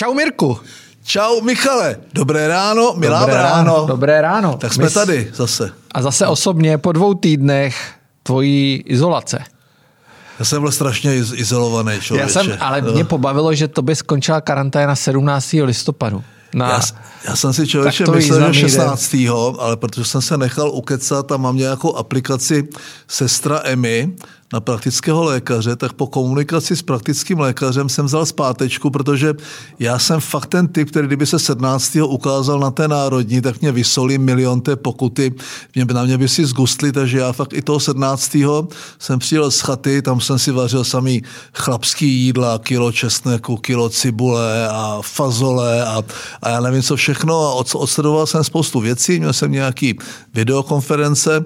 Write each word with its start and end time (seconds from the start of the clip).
Čau 0.00 0.14
Mirku. 0.14 0.58
Čau 1.04 1.40
Michale, 1.40 1.96
dobré 2.14 2.48
ráno, 2.48 2.94
milá 2.96 3.20
Dobré 3.20 3.34
ráno. 3.34 3.72
ráno. 3.74 3.86
Dobré 3.86 4.20
ráno. 4.20 4.56
Tak 4.56 4.72
jsme 4.72 4.84
My 4.84 4.90
s- 4.90 4.94
tady 4.94 5.30
zase. 5.34 5.70
A 5.94 6.02
zase 6.02 6.26
osobně 6.26 6.78
po 6.78 6.92
dvou 6.92 7.14
týdnech 7.14 7.76
tvojí 8.22 8.82
izolace. 8.86 9.38
Já 10.38 10.44
jsem 10.44 10.62
byl 10.62 10.72
strašně 10.72 11.16
iz- 11.16 11.32
izolovaný 11.32 11.92
Já 11.94 12.00
člověče. 12.00 12.32
jsem, 12.32 12.56
ale 12.60 12.82
Jo. 12.86 12.92
mě 12.92 13.04
pobavilo, 13.04 13.54
že 13.54 13.68
to 13.68 13.82
by 13.82 13.96
skončila 13.96 14.40
karanténa 14.40 14.96
17. 14.96 15.62
listopadu. 15.62 16.24
Na, 16.54 16.68
Já, 16.70 16.80
já 17.28 17.36
jsem 17.36 17.52
si 17.52 17.66
člověče 17.66 18.04
myslel, 18.10 18.52
že 18.52 18.60
den. 18.62 18.70
16. 18.70 19.14
ale 19.58 19.76
protože 19.76 20.04
jsem 20.04 20.22
se 20.22 20.38
nechal 20.38 20.70
ukecat 20.70 21.32
a 21.32 21.36
mám 21.36 21.56
nějakou 21.56 21.96
aplikaci 21.96 22.68
Sestra 23.08 23.60
Emy 23.64 24.12
na 24.52 24.60
praktického 24.60 25.24
lékaře, 25.24 25.76
tak 25.76 25.92
po 25.92 26.06
komunikaci 26.06 26.76
s 26.76 26.82
praktickým 26.82 27.40
lékařem 27.40 27.88
jsem 27.88 28.06
vzal 28.06 28.26
zpátečku, 28.26 28.90
protože 28.90 29.34
já 29.78 29.98
jsem 29.98 30.20
fakt 30.20 30.46
ten 30.46 30.68
typ, 30.68 30.90
který 30.90 31.06
kdyby 31.06 31.26
se 31.26 31.38
17. 31.38 31.96
ukázal 31.96 32.60
na 32.60 32.70
té 32.70 32.88
národní, 32.88 33.40
tak 33.40 33.60
mě 33.60 33.72
vysolí 33.72 34.18
milion 34.18 34.60
té 34.60 34.76
pokuty, 34.76 35.34
mě, 35.74 35.84
na 35.84 36.04
mě 36.04 36.18
by 36.18 36.28
si 36.28 36.46
zgustli, 36.46 36.92
takže 36.92 37.18
já 37.18 37.32
fakt 37.32 37.52
i 37.52 37.62
toho 37.62 37.80
17. 37.80 38.36
jsem 38.98 39.18
přijel 39.18 39.50
z 39.50 39.60
chaty, 39.60 40.02
tam 40.02 40.20
jsem 40.20 40.38
si 40.38 40.50
vařil 40.50 40.84
samý 40.84 41.22
chlapský 41.54 42.08
jídla, 42.08 42.58
kilo 42.58 42.92
česneku, 42.92 43.56
kilo 43.56 43.88
cibule 43.88 44.68
a 44.68 44.98
fazole 45.02 45.84
a, 45.84 46.02
a 46.42 46.48
já 46.48 46.60
nevím 46.60 46.82
co 46.82 46.96
všechno 46.96 47.40
a 47.40 47.52
od, 47.52 47.74
odsledoval 47.74 48.26
jsem 48.26 48.44
spoustu 48.44 48.80
věcí, 48.80 49.18
měl 49.18 49.32
jsem 49.32 49.52
nějaký 49.52 49.98
videokonference 50.34 51.44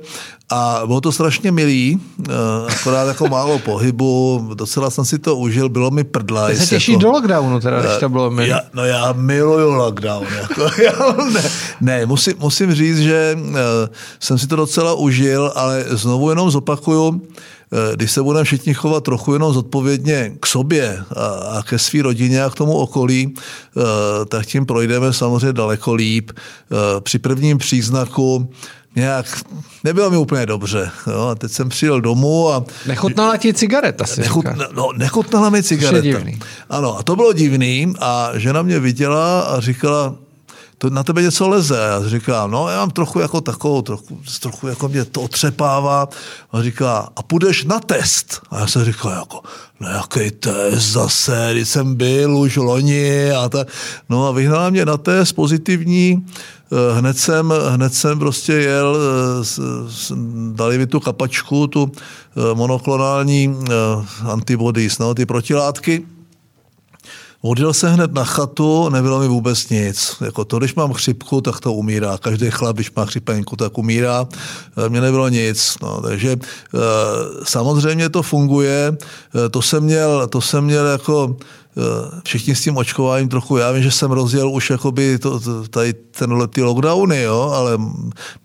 a 0.51 0.83
bylo 0.87 1.01
to 1.01 1.13
strašně 1.13 1.53
milý, 1.53 2.01
eh, 2.29 2.33
akorát 2.69 3.09
jako 3.09 3.29
málo 3.29 3.59
pohybu, 3.59 4.51
docela 4.55 4.91
jsem 4.91 5.05
si 5.05 5.19
to 5.19 5.37
užil, 5.37 5.69
bylo 5.69 5.91
mi 5.91 6.05
prdla. 6.05 6.49
Ty 6.49 6.57
se 6.57 6.67
těší 6.67 6.93
jako- 6.93 7.03
do 7.03 7.11
lockdownu, 7.11 7.61
teda, 7.61 7.81
když 7.81 7.93
to 8.01 8.09
bylo 8.09 8.31
milý. 8.31 8.49
já, 8.49 8.61
no 8.75 8.85
já 8.85 9.13
miluju 9.13 9.71
lockdown. 9.71 10.27
Jako, 10.37 10.63
já, 10.83 10.93
ne, 11.33 11.43
ne 11.81 12.07
musím, 12.07 12.35
musím 12.39 12.75
říct, 12.75 12.99
že 12.99 13.37
uh, 13.39 13.55
jsem 14.21 14.39
si 14.39 14.47
to 14.47 14.57
docela 14.57 14.95
užil, 14.95 15.53
ale 15.55 15.85
znovu 15.89 16.31
jenom 16.31 16.51
zopakuju, 16.51 17.23
když 17.95 18.13
se 18.13 18.23
budeme 18.23 18.45
všichni 18.45 18.75
chovat 18.75 19.05
trochu 19.05 19.33
jenom 19.33 19.53
zodpovědně 19.53 20.33
k 20.41 20.47
sobě 20.47 21.05
a, 21.17 21.27
a 21.27 21.63
ke 21.63 21.79
své 21.79 22.03
rodině 22.03 22.45
a 22.45 22.51
k 22.51 22.55
tomu 22.55 22.77
okolí, 22.77 23.35
uh, 23.75 23.83
tak 24.29 24.47
tím 24.47 24.67
projdeme 24.67 25.13
samozřejmě 25.13 25.53
daleko 25.53 25.95
líp. 25.95 26.31
Uh, 26.35 27.01
při 27.01 27.19
prvním 27.19 27.59
příznaku 27.59 28.51
nějak 28.97 29.27
nebylo 29.85 30.11
mi 30.11 30.17
úplně 30.17 30.47
dobře. 30.47 30.91
Jo? 31.07 31.29
A 31.29 31.35
teď 31.35 31.53
jsem 31.53 31.69
přijel 31.69 32.01
domů 32.01 32.53
a 32.53 32.65
Nechutnala 32.87 33.37
ti 33.37 33.55
cigareta, 33.55 34.07
si 34.07 34.21
Nechut, 34.21 34.45
říká. 34.47 34.69
no, 34.73 34.89
nechutnala 34.97 35.51
mi 35.51 35.63
cigareta. 35.63 36.19
Ano, 36.71 36.99
a 36.99 37.03
to 37.03 37.17
bylo 37.17 37.33
divný 37.33 37.95
a 37.99 38.31
žena 38.35 38.63
mě 38.63 38.81
viděla 38.81 39.41
a 39.41 39.61
říkala, 39.61 40.15
to 40.85 40.91
na 40.91 41.03
tebe 41.03 41.23
něco 41.23 41.49
leze. 41.49 41.81
A 41.81 41.87
já 41.87 42.09
říkám, 42.09 42.51
no 42.51 42.69
já 42.69 42.79
mám 42.79 42.91
trochu 42.91 43.21
jako 43.21 43.41
takovou, 43.41 43.83
trochu, 43.83 44.21
trochu 44.41 44.69
jako 44.69 44.89
mě 44.89 45.05
to 45.05 45.23
otřepává. 45.23 46.09
A 46.53 46.63
říká, 46.63 47.09
a 47.17 47.23
půjdeš 47.23 47.65
na 47.65 47.81
test. 47.81 48.41
A 48.51 48.59
já 48.59 48.67
jsem 48.67 48.85
říkal, 48.85 49.13
jako, 49.13 49.41
no 49.81 49.89
jaký 49.89 50.31
test 50.31 50.93
zase, 50.93 51.49
když 51.53 51.69
jsem 51.69 51.95
byl 51.95 52.37
už 52.37 52.57
loni 52.57 53.33
a 53.33 53.49
tak. 53.49 53.69
No 54.09 54.29
a 54.29 54.31
vyhnala 54.31 54.71
mě 54.71 54.85
na 54.85 54.97
test 54.97 55.33
pozitivní, 55.33 56.27
Eh, 56.73 56.99
Hned 56.99 57.19
jsem, 57.19 57.53
hned 57.71 57.95
jsem 57.95 58.19
prostě 58.19 58.53
jel, 58.53 58.97
eh, 58.97 60.15
dali 60.53 60.79
mi 60.79 60.87
tu 60.87 61.01
kapačku, 61.01 61.67
tu 61.67 61.93
eh, 61.97 62.55
monoklonální 62.55 63.57
antibodies, 64.25 64.99
no, 64.99 65.15
ty 65.15 65.27
protilátky. 65.27 66.14
Odjel 67.47 67.73
jsem 67.73 67.93
hned 67.93 68.13
na 68.15 68.25
chatu, 68.25 68.89
nebylo 68.89 69.21
mi 69.21 69.29
vůbec 69.29 69.69
nic. 69.69 70.17
Jako 70.25 70.45
to, 70.45 70.59
když 70.59 70.75
mám 70.75 70.93
chřipku, 70.93 71.41
tak 71.41 71.61
to 71.61 71.73
umírá. 71.73 72.19
Každý 72.19 72.51
chlap, 72.51 72.77
když 72.77 72.93
má 72.97 73.05
chřipenku, 73.07 73.57
tak 73.57 73.79
umírá. 73.79 74.27
E, 74.87 74.89
Mně 74.89 75.01
nebylo 75.01 75.29
nic. 75.29 75.77
No, 75.83 76.01
takže 76.03 76.33
e, 76.33 76.39
samozřejmě 77.45 78.09
to 78.09 78.23
funguje. 78.23 78.97
E, 79.47 79.49
To 79.49 79.63
jsem 79.63 79.83
měl, 79.85 80.27
to 80.29 80.41
jsem 80.41 80.65
měl 80.65 80.87
jako 80.87 81.37
všichni 82.25 82.55
s 82.55 82.63
tím 82.63 82.77
očkováním 82.77 83.29
trochu, 83.29 83.57
já 83.57 83.73
vím, 83.73 83.83
že 83.83 83.91
jsem 83.91 84.11
rozjel 84.11 84.51
už 84.51 84.71
jakoby 84.71 85.19
to, 85.19 85.41
to, 85.41 85.69
tady 85.69 85.93
ten, 85.93 86.49
ty 86.49 86.63
lockdowny, 86.63 87.23
jo, 87.23 87.53
ale 87.55 87.79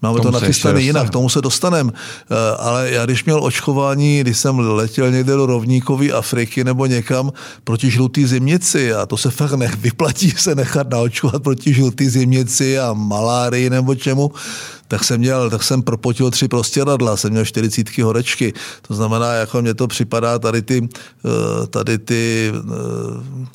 máme 0.01 0.17
Tomu 0.17 0.23
to 0.23 0.31
nachystané 0.31 0.81
jinak, 0.81 1.07
k 1.07 1.09
tomu 1.09 1.29
se 1.29 1.41
dostanem. 1.41 1.91
Eh, 2.31 2.35
Ale 2.57 2.91
já 2.91 3.05
když 3.05 3.25
měl 3.25 3.43
očkování, 3.43 4.19
když 4.21 4.37
jsem 4.37 4.59
letěl 4.59 5.11
někde 5.11 5.33
do 5.33 5.45
rovníkové 5.45 6.11
Afriky 6.11 6.63
nebo 6.63 6.85
někam 6.85 7.31
proti 7.63 7.91
žlutý 7.91 8.25
zimnici 8.25 8.93
a 8.93 9.05
to 9.05 9.17
se 9.17 9.31
fakt 9.31 9.53
ne, 9.53 9.71
vyplatí 9.77 10.31
se 10.31 10.55
nechat 10.55 10.89
naočkovat 10.89 11.43
proti 11.43 11.73
žlutý 11.73 12.09
zimnici 12.09 12.79
a 12.79 12.93
malárii 12.93 13.69
nebo 13.69 13.95
čemu, 13.95 14.31
tak 14.89 15.03
jsem 15.03 15.19
měl, 15.19 15.49
tak 15.49 15.63
jsem 15.63 15.81
propotil 15.81 16.31
tři 16.31 16.47
prostěradla, 16.47 17.17
jsem 17.17 17.31
měl 17.31 17.45
40 17.45 17.97
horečky. 17.97 18.53
To 18.87 18.93
znamená, 18.95 19.33
jako 19.33 19.61
mně 19.61 19.73
to 19.73 19.87
připadá 19.87 20.39
tady 20.39 20.61
ty, 20.61 20.89
eh, 21.25 21.67
tady 21.67 21.97
ty 21.97 22.51
eh, 22.55 23.45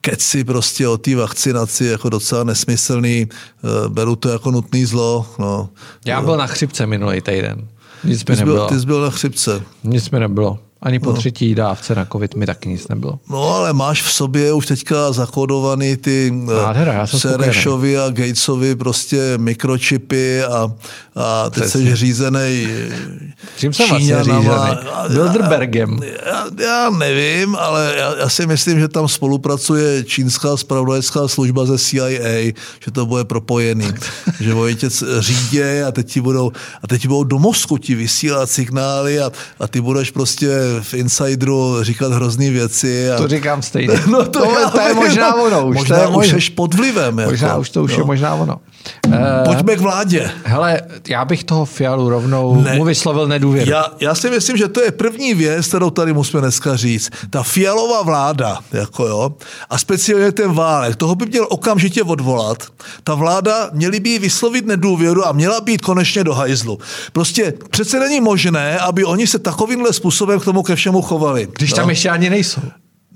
keci 0.00 0.44
prostě 0.44 0.88
o 0.88 0.98
té 0.98 1.16
vakcinaci 1.16 1.84
jako 1.84 2.08
docela 2.08 2.44
nesmyslný, 2.44 3.26
eh, 3.28 3.88
beru 3.88 4.16
to 4.16 4.28
jako 4.28 4.50
nutný 4.50 4.84
zlo. 4.84 5.26
No. 5.38 5.68
Já 6.06 6.20
byl 6.22 6.36
na 6.36 6.46
chřipce 6.46 6.86
minulý 6.86 7.20
týden. 7.20 7.68
Nic 8.04 8.20
mi 8.20 8.24
Ty 8.24 8.36
jsi, 8.36 8.44
byl, 8.44 8.52
nebylo. 8.54 8.68
ty 8.68 8.80
jsi 8.80 8.86
byl 8.86 9.00
na 9.00 9.10
chřipce. 9.10 9.62
Nic 9.84 10.10
mi 10.10 10.20
nebylo. 10.20 10.58
Ani 10.82 10.98
po 10.98 11.12
třetí 11.12 11.54
dávce 11.54 11.94
na 11.94 12.04
covid 12.04 12.34
mi 12.34 12.46
taky 12.46 12.68
nic 12.68 12.88
nebylo. 12.88 13.18
No 13.30 13.54
ale 13.54 13.72
máš 13.72 14.02
v 14.02 14.12
sobě 14.12 14.52
už 14.52 14.66
teďka 14.66 15.12
zakódovaný 15.12 15.96
ty 15.96 16.32
eh, 16.50 16.54
Nádhera, 16.62 17.06
Serešovi 17.06 17.98
a 17.98 18.10
Gatesovi 18.10 18.76
prostě 18.76 19.32
mikročipy 19.36 20.42
a, 20.44 20.72
a 21.16 21.50
teď 21.50 21.62
Přesně. 21.64 21.80
jsi 21.90 21.96
řízený 21.96 22.68
Čím 23.56 23.72
jsem 23.72 23.88
vlastně 23.88 24.18
řízený? 24.24 24.48
Bilderbergem. 25.08 26.00
Já, 26.26 26.46
já 26.64 26.90
nevím, 26.90 27.56
ale 27.56 27.94
já, 27.98 28.16
já 28.16 28.28
si 28.28 28.46
myslím, 28.46 28.80
že 28.80 28.88
tam 28.88 29.08
spolupracuje 29.08 30.04
čínská 30.04 30.56
spravodajská 30.56 31.28
služba 31.28 31.64
ze 31.66 31.78
CIA, 31.78 32.52
že 32.84 32.90
to 32.92 33.06
bude 33.06 33.24
propojený. 33.24 33.86
že 34.40 34.54
oni 34.54 34.74
tě 34.74 34.90
c- 34.90 35.06
říděj 35.22 35.84
a 35.84 35.92
teď 35.92 36.06
ti 36.12 36.20
budou, 36.20 36.52
a 36.82 36.86
teď 36.86 37.02
ti 37.02 37.08
budou 37.08 37.24
do 37.24 37.38
mozku 37.38 37.78
ti 37.78 37.94
vysílat 37.94 38.50
signály 38.50 39.20
a, 39.20 39.32
a 39.60 39.66
ty 39.68 39.80
budeš 39.80 40.10
prostě 40.10 40.50
v 40.80 40.94
insideru 40.94 41.76
říkat 41.82 42.12
hrozný 42.12 42.50
věci. 42.50 43.10
A, 43.10 43.16
To 43.16 43.28
říkám 43.28 43.62
stejně. 43.62 43.94
No 44.10 44.24
to, 44.24 44.30
to, 44.40 44.60
já 44.60 44.70
to 44.70 44.80
je 44.80 44.94
možná 44.94 45.34
ono. 45.34 45.66
Už 45.66 45.76
možná 45.76 45.96
to 45.96 46.02
je 46.02 46.08
už 46.08 46.14
možná, 46.14 46.38
jsi 46.40 46.50
pod 46.50 46.74
vlivem. 46.74 47.14
možná 47.24 47.48
jako, 47.48 47.60
už 47.60 47.70
to 47.70 47.82
už 47.82 47.92
no. 47.92 47.98
je 47.98 48.04
možná 48.04 48.34
ono. 48.34 48.60
Eh, 49.12 49.18
Pojďme 49.44 49.76
k 49.76 49.80
vládě. 49.80 50.30
Hele, 50.44 50.80
já 51.08 51.24
bych 51.24 51.44
toho 51.44 51.64
Fialu 51.64 52.08
rovnou 52.08 52.60
Ne. 52.62 52.74
mu 52.74 52.84
vyslovil 52.84 53.26
nedůvěru. 53.28 53.70
Já, 53.70 53.84
já 54.00 54.14
si 54.14 54.30
myslím, 54.30 54.56
že 54.56 54.68
to 54.68 54.80
je 54.82 54.90
první 54.90 55.34
věc, 55.34 55.66
kterou 55.66 55.90
tady 55.90 56.12
musíme 56.12 56.40
dneska 56.40 56.76
říct. 56.76 57.10
Ta 57.30 57.42
fialová 57.42 58.02
vláda, 58.02 58.58
jako 58.72 59.06
jo, 59.06 59.32
a 59.70 59.78
speciálně 59.78 60.32
ten 60.32 60.52
válek, 60.52 60.96
toho 60.96 61.14
by 61.14 61.26
měl 61.26 61.46
okamžitě 61.50 62.02
odvolat. 62.02 62.62
Ta 63.04 63.14
vláda 63.14 63.70
měly 63.72 64.00
by 64.00 64.10
jí 64.10 64.18
vyslovit 64.18 64.66
nedůvěru 64.66 65.26
a 65.26 65.32
měla 65.32 65.60
být 65.60 65.80
konečně 65.80 66.24
do 66.24 66.34
hajzlu. 66.34 66.78
Prostě 67.12 67.54
přece 67.70 68.00
není 68.00 68.20
možné, 68.20 68.78
aby 68.78 69.04
oni 69.04 69.26
se 69.26 69.38
takovýmhle 69.38 69.92
způsobem 69.92 70.40
k 70.40 70.44
tomu 70.44 70.61
ke 70.62 70.76
všemu 70.76 71.02
chovali. 71.02 71.48
Když 71.58 71.72
tam 71.72 71.86
no. 71.86 71.90
ještě 71.90 72.10
ani 72.10 72.30
nejsou. 72.30 72.62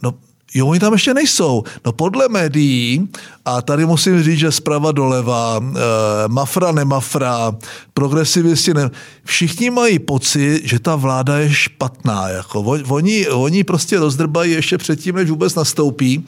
No, 0.03 0.15
jo, 0.55 0.67
oni 0.67 0.81
tam 0.81 0.93
ještě 0.93 1.15
nejsou. 1.15 1.62
No 1.87 1.93
podle 1.93 2.29
médií, 2.29 3.09
a 3.45 3.62
tady 3.62 3.87
musím 3.87 4.23
říct, 4.23 4.39
že 4.39 4.53
zprava 4.53 4.93
doleva, 4.93 5.61
e, 5.61 6.29
mafra, 6.29 6.73
nemafra, 6.73 7.53
progresivisti, 7.95 8.75
ne, 8.75 8.91
všichni 9.26 9.70
mají 9.70 9.98
pocit, 9.98 10.60
že 10.64 10.78
ta 10.78 10.97
vláda 10.97 11.38
je 11.38 11.54
špatná. 11.54 12.28
Jako. 12.28 12.60
Oni- 12.88 13.28
Oni, 13.28 13.64
prostě 13.64 13.98
rozdrbají 13.98 14.53
ještě 14.53 14.78
předtím, 14.78 15.14
než 15.16 15.31
vůbec 15.31 15.54
nastoupí. 15.54 16.26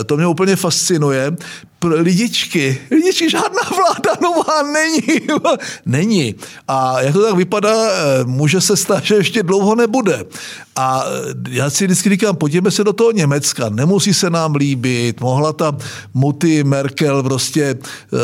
E, 0.00 0.04
to 0.04 0.16
mě 0.16 0.26
úplně 0.26 0.56
fascinuje. 0.56 1.36
Pro 1.78 1.94
lidičky, 2.02 2.78
lidičky, 2.90 3.30
žádná 3.30 3.60
vláda 3.76 4.12
nová 4.22 4.62
není. 4.72 5.20
není. 5.86 6.34
A 6.68 7.00
jak 7.00 7.12
to 7.12 7.22
tak 7.24 7.34
vypadá, 7.34 7.74
e, 7.88 8.24
může 8.24 8.60
se 8.60 8.76
stát, 8.76 9.04
že 9.04 9.14
ještě 9.14 9.42
dlouho 9.42 9.74
nebude. 9.74 10.24
A 10.76 11.04
e, 11.06 11.50
já 11.50 11.70
si 11.70 11.84
vždycky 11.84 12.10
říkám, 12.10 12.36
podívejme 12.36 12.70
se 12.70 12.84
do 12.84 12.92
toho 12.92 13.10
Německa, 13.12 13.68
nemusí 13.68 14.14
se 14.14 14.30
nám 14.30 14.54
líbit, 14.54 15.20
mohla 15.20 15.52
ta 15.52 15.76
Mutti 16.14 16.64
Merkel 16.64 17.22
prostě 17.22 17.74
uh, 18.12 18.18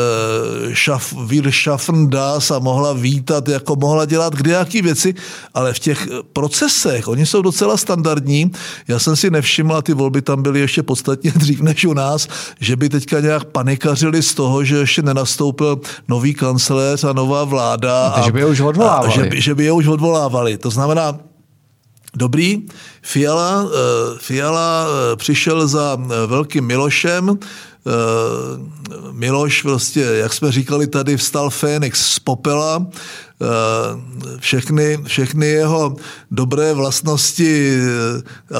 šaf, 0.73 1.13
wir 1.25 1.51
schaffen 1.51 2.09
das 2.09 2.51
a 2.51 2.59
mohla 2.59 2.93
vítat, 2.93 3.47
jako 3.47 3.75
mohla 3.75 4.00
dělat 4.05 4.35
kde 4.35 4.51
jaký 4.51 4.81
věci, 4.81 5.15
ale 5.53 5.73
v 5.73 5.79
těch 5.79 6.07
eh, 6.07 6.15
procesech, 6.33 7.07
oni 7.07 7.25
jsou 7.25 7.41
docela 7.41 7.77
standardní. 7.77 8.51
Já 8.87 8.99
jsem 8.99 9.15
si 9.15 9.29
nevšiml, 9.29 9.75
a 9.75 9.81
ty 9.81 9.93
volby 9.93 10.21
tam 10.21 10.43
byly 10.43 10.59
ještě 10.59 10.83
podstatně 10.83 11.31
dřív 11.35 11.61
než 11.61 11.85
u 11.85 11.93
nás, 11.93 12.27
že 12.59 12.75
by 12.75 12.89
teďka 12.89 13.19
nějak 13.19 13.45
panikařili 13.45 14.23
z 14.23 14.33
toho, 14.33 14.63
že 14.63 14.77
ještě 14.77 15.01
nenastoupil 15.01 15.81
nový 16.07 16.33
kancléř 16.33 17.03
a 17.03 17.13
nová 17.13 17.43
vláda. 17.43 18.07
A, 18.07 18.15
Takže 18.15 18.31
by 18.31 18.39
je 18.39 18.45
už 18.45 18.59
odvolávali. 18.59 19.07
A, 19.07 19.11
že, 19.11 19.23
by, 19.23 19.41
že 19.41 19.55
by 19.55 19.63
je 19.63 19.71
už 19.71 19.87
odvolávali. 19.87 20.57
To 20.57 20.69
znamená, 20.69 21.19
Dobrý, 22.15 22.67
Fiala, 23.01 23.65
eh, 23.65 24.17
Fiala 24.19 24.85
eh, 24.85 25.15
přišel 25.15 25.67
za 25.67 25.97
velkým 26.27 26.67
Milošem, 26.67 27.39
Miloš 29.11 29.61
prostě, 29.61 30.01
jak 30.01 30.33
jsme 30.33 30.51
říkali 30.51 30.87
tady, 30.87 31.17
vstal 31.17 31.49
Fénix 31.49 32.05
z 32.05 32.19
popela, 32.19 32.87
všechny, 34.39 34.97
všechny 35.03 35.47
jeho 35.47 35.95
dobré 36.31 36.73
vlastnosti, 36.73 37.77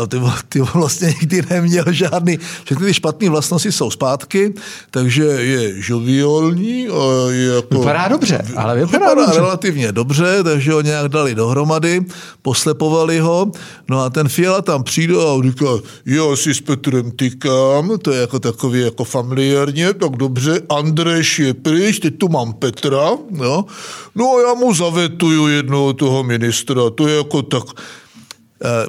eh, 0.03 0.07
ty, 0.07 0.17
ty 0.49 0.61
vlastně 0.73 1.07
nikdy 1.07 1.41
neměl 1.49 1.85
žádný, 1.89 2.39
všechny 2.63 2.85
ty 2.85 2.93
špatné 2.93 3.29
vlastnosti 3.29 3.71
jsou 3.71 3.91
zpátky, 3.91 4.53
takže 4.91 5.23
je 5.23 5.81
žoviolní. 5.81 6.87
A 6.87 7.29
je 7.29 7.47
jako, 7.55 7.79
vypadá 7.79 8.07
dobře, 8.07 8.45
ale 8.55 8.75
vypadá, 8.75 8.97
vypadá 8.97 9.25
dobře. 9.25 9.39
relativně 9.39 9.91
dobře, 9.91 10.43
takže 10.43 10.73
ho 10.73 10.81
nějak 10.81 11.09
dali 11.09 11.35
dohromady, 11.35 12.05
poslepovali 12.41 13.19
ho, 13.19 13.51
no 13.89 14.01
a 14.01 14.09
ten 14.09 14.29
Fiala 14.29 14.61
tam 14.61 14.83
přijde 14.83 15.15
a 15.15 15.43
říká, 15.43 15.65
já 16.05 16.35
si 16.35 16.53
s 16.53 16.61
Petrem 16.61 17.11
tykám, 17.11 17.97
to 18.01 18.11
je 18.11 18.21
jako 18.21 18.39
takový 18.39 18.81
jako 18.81 19.03
familiárně, 19.03 19.93
tak 19.93 20.11
dobře, 20.11 20.61
Andreš 20.69 21.39
je 21.39 21.53
pryč, 21.53 21.99
teď 21.99 22.17
tu 22.17 22.29
mám 22.29 22.53
Petra, 22.53 23.17
jo, 23.31 23.65
no 24.15 24.35
a 24.35 24.41
já 24.47 24.53
mu 24.53 24.70
zavetuju 24.73 25.47
jednoho 25.47 25.93
toho 25.93 26.23
ministra. 26.23 26.89
To 26.95 27.07
je 27.07 27.17
jako 27.17 27.41
tak 27.41 27.63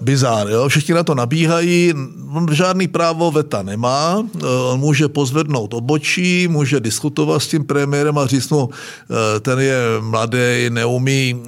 bizár. 0.00 0.48
Jo? 0.48 0.68
Všichni 0.68 0.94
na 0.94 1.02
to 1.02 1.14
nabíhají, 1.14 1.94
on 2.34 2.48
žádný 2.52 2.88
právo 2.88 3.30
veta 3.30 3.62
nemá, 3.62 4.24
eh, 4.24 4.46
on 4.72 4.80
může 4.80 5.08
pozvednout 5.08 5.74
obočí, 5.74 6.48
může 6.48 6.80
diskutovat 6.80 7.42
s 7.42 7.46
tím 7.46 7.64
premiérem 7.64 8.18
a 8.18 8.26
říct 8.26 8.50
mu, 8.50 8.68
eh, 8.72 9.40
ten 9.40 9.58
je 9.58 9.78
mladý, 10.00 10.70
neumí 10.70 11.42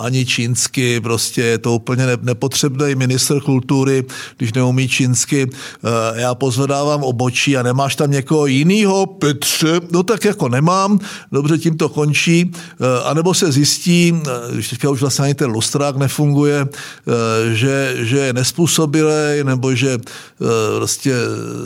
ani 0.00 0.26
čínsky, 0.26 1.00
prostě 1.00 1.42
je 1.42 1.58
to 1.58 1.74
úplně 1.74 2.06
nepotřebný 2.22 2.94
minister 2.94 3.40
kultury, 3.40 4.04
když 4.36 4.52
neumí 4.52 4.88
čínsky, 4.88 5.50
já 6.14 6.34
pozvedávám 6.34 7.02
obočí 7.02 7.56
a 7.56 7.62
nemáš 7.62 7.96
tam 7.96 8.10
někoho 8.10 8.46
jiného, 8.46 9.06
Petře, 9.06 9.80
no 9.90 10.02
tak 10.02 10.24
jako 10.24 10.48
nemám, 10.48 10.98
dobře, 11.32 11.58
tím 11.58 11.76
to 11.76 11.88
končí, 11.88 12.52
anebo 13.04 13.34
se 13.34 13.52
zjistí, 13.52 14.14
když 14.52 14.68
teďka 14.68 14.90
už 14.90 15.00
vlastně 15.00 15.24
ani 15.24 15.34
ten 15.34 15.50
lustrák 15.50 15.96
nefunguje, 15.96 16.66
že, 17.52 17.61
že 17.96 18.18
je 18.18 18.32
nespůsobilý 18.32 19.44
nebo 19.44 19.74
že 19.74 19.98
vlastně 20.78 21.12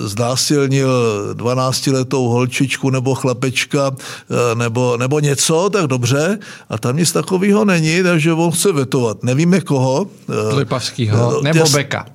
znásilnil 0.01 0.91
12-letou 1.35 2.29
holčičku 2.29 2.91
nebo 2.91 3.15
chlapečka 3.15 3.91
e, 3.91 4.55
nebo, 4.55 4.97
nebo 4.97 5.21
něco, 5.21 5.71
tak 5.71 5.87
dobře. 5.87 6.39
A 6.69 6.79
tam 6.79 6.97
nic 6.97 7.13
takového 7.13 7.65
není, 7.65 8.03
takže 8.03 8.33
on 8.33 8.51
chce 8.51 8.73
vetovat. 8.73 9.23
Nevíme 9.23 9.61
koho. 9.61 10.07
E, 10.53 10.55
Lipavskýho 10.55 11.41
nebo 11.43 11.65
Beka. 11.69 12.07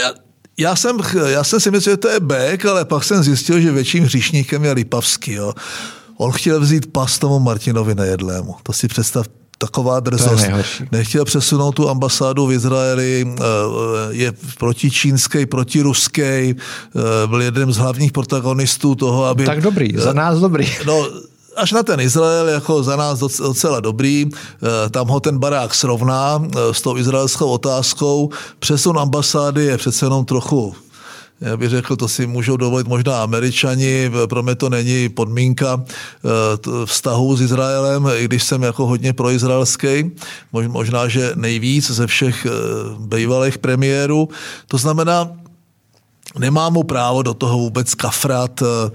Já, 0.00 0.12
já 0.58 0.76
jsem, 0.76 0.98
já 1.26 1.44
jsem 1.44 1.60
si 1.60 1.70
myslel, 1.70 1.92
že 1.92 1.96
to 1.96 2.08
je 2.08 2.20
Bek, 2.20 2.64
ale 2.64 2.84
pak 2.84 3.04
jsem 3.04 3.22
zjistil, 3.22 3.60
že 3.60 3.72
větším 3.72 4.04
hříšníkem 4.04 4.64
je 4.64 4.72
Lipavský. 4.72 5.32
Jo. 5.32 5.52
On 6.16 6.32
chtěl 6.32 6.60
vzít 6.60 6.92
pas 6.92 7.18
tomu 7.18 7.38
Martinovi 7.38 7.94
Nejedlému. 7.94 8.56
To 8.62 8.72
si 8.72 8.88
představ, 8.88 9.26
taková 9.60 10.00
drzost. 10.00 10.44
Nechtěl 10.92 11.24
přesunout 11.24 11.72
tu 11.72 11.88
ambasádu 11.88 12.46
v 12.46 12.52
Izraeli, 12.52 13.26
eh, 13.28 13.42
je 14.10 14.32
protičínský, 14.58 15.46
protiruský, 15.46 16.22
eh, 16.22 16.54
byl 17.26 17.42
jeden 17.42 17.72
z 17.72 17.76
hlavních 17.76 18.12
protagonistů 18.12 18.94
toho, 18.94 19.24
aby... 19.24 19.44
Tak 19.44 19.60
dobrý, 19.60 19.92
za 19.96 20.12
nás 20.12 20.38
dobrý. 20.38 20.66
No, 20.86 21.06
až 21.56 21.72
na 21.72 21.82
ten 21.82 22.00
Izrael 22.00 22.48
jako 22.48 22.82
za 22.82 22.96
nás 22.96 23.18
docela 23.18 23.80
dobrý, 23.80 24.26
eh, 24.32 24.90
tam 24.90 25.08
ho 25.08 25.20
ten 25.20 25.38
barák 25.38 25.74
srovná 25.74 26.42
s 26.72 26.80
tou 26.80 26.96
izraelskou 26.96 27.48
otázkou. 27.48 28.30
Přesun 28.58 28.98
ambasády 28.98 29.64
je 29.64 29.76
přece 29.76 30.06
jenom 30.06 30.24
trochu 30.24 30.74
já 31.40 31.56
bych 31.56 31.68
řekl, 31.68 31.96
to 31.96 32.08
si 32.08 32.26
můžou 32.26 32.56
dovolit 32.56 32.88
možná 32.88 33.22
američani, 33.22 34.10
pro 34.26 34.42
mě 34.42 34.54
to 34.54 34.68
není 34.68 35.08
podmínka 35.08 35.84
eh, 35.84 36.86
vztahu 36.86 37.36
s 37.36 37.40
Izraelem, 37.40 38.08
i 38.16 38.24
když 38.24 38.44
jsem 38.44 38.62
jako 38.62 38.86
hodně 38.86 39.12
proizraelský, 39.12 40.10
možná, 40.52 41.08
že 41.08 41.32
nejvíc 41.34 41.90
ze 41.90 42.06
všech 42.06 42.46
eh, 42.46 42.50
bývalých 42.98 43.58
premiérů. 43.58 44.28
To 44.68 44.78
znamená, 44.78 45.30
Nemá 46.38 46.70
mu 46.70 46.82
právo 46.82 47.22
do 47.22 47.34
toho 47.34 47.58
vůbec 47.58 47.94
kafrat, 47.94 48.62
eh, 48.62 48.90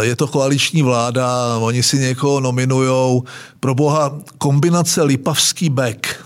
je 0.00 0.16
to 0.16 0.26
koaliční 0.26 0.82
vláda, 0.82 1.58
oni 1.58 1.82
si 1.82 1.98
někoho 1.98 2.40
nominujou. 2.40 3.24
Pro 3.60 3.74
boha 3.74 4.18
kombinace 4.38 5.02
Lipavský 5.02 5.68
Beck, 5.68 6.24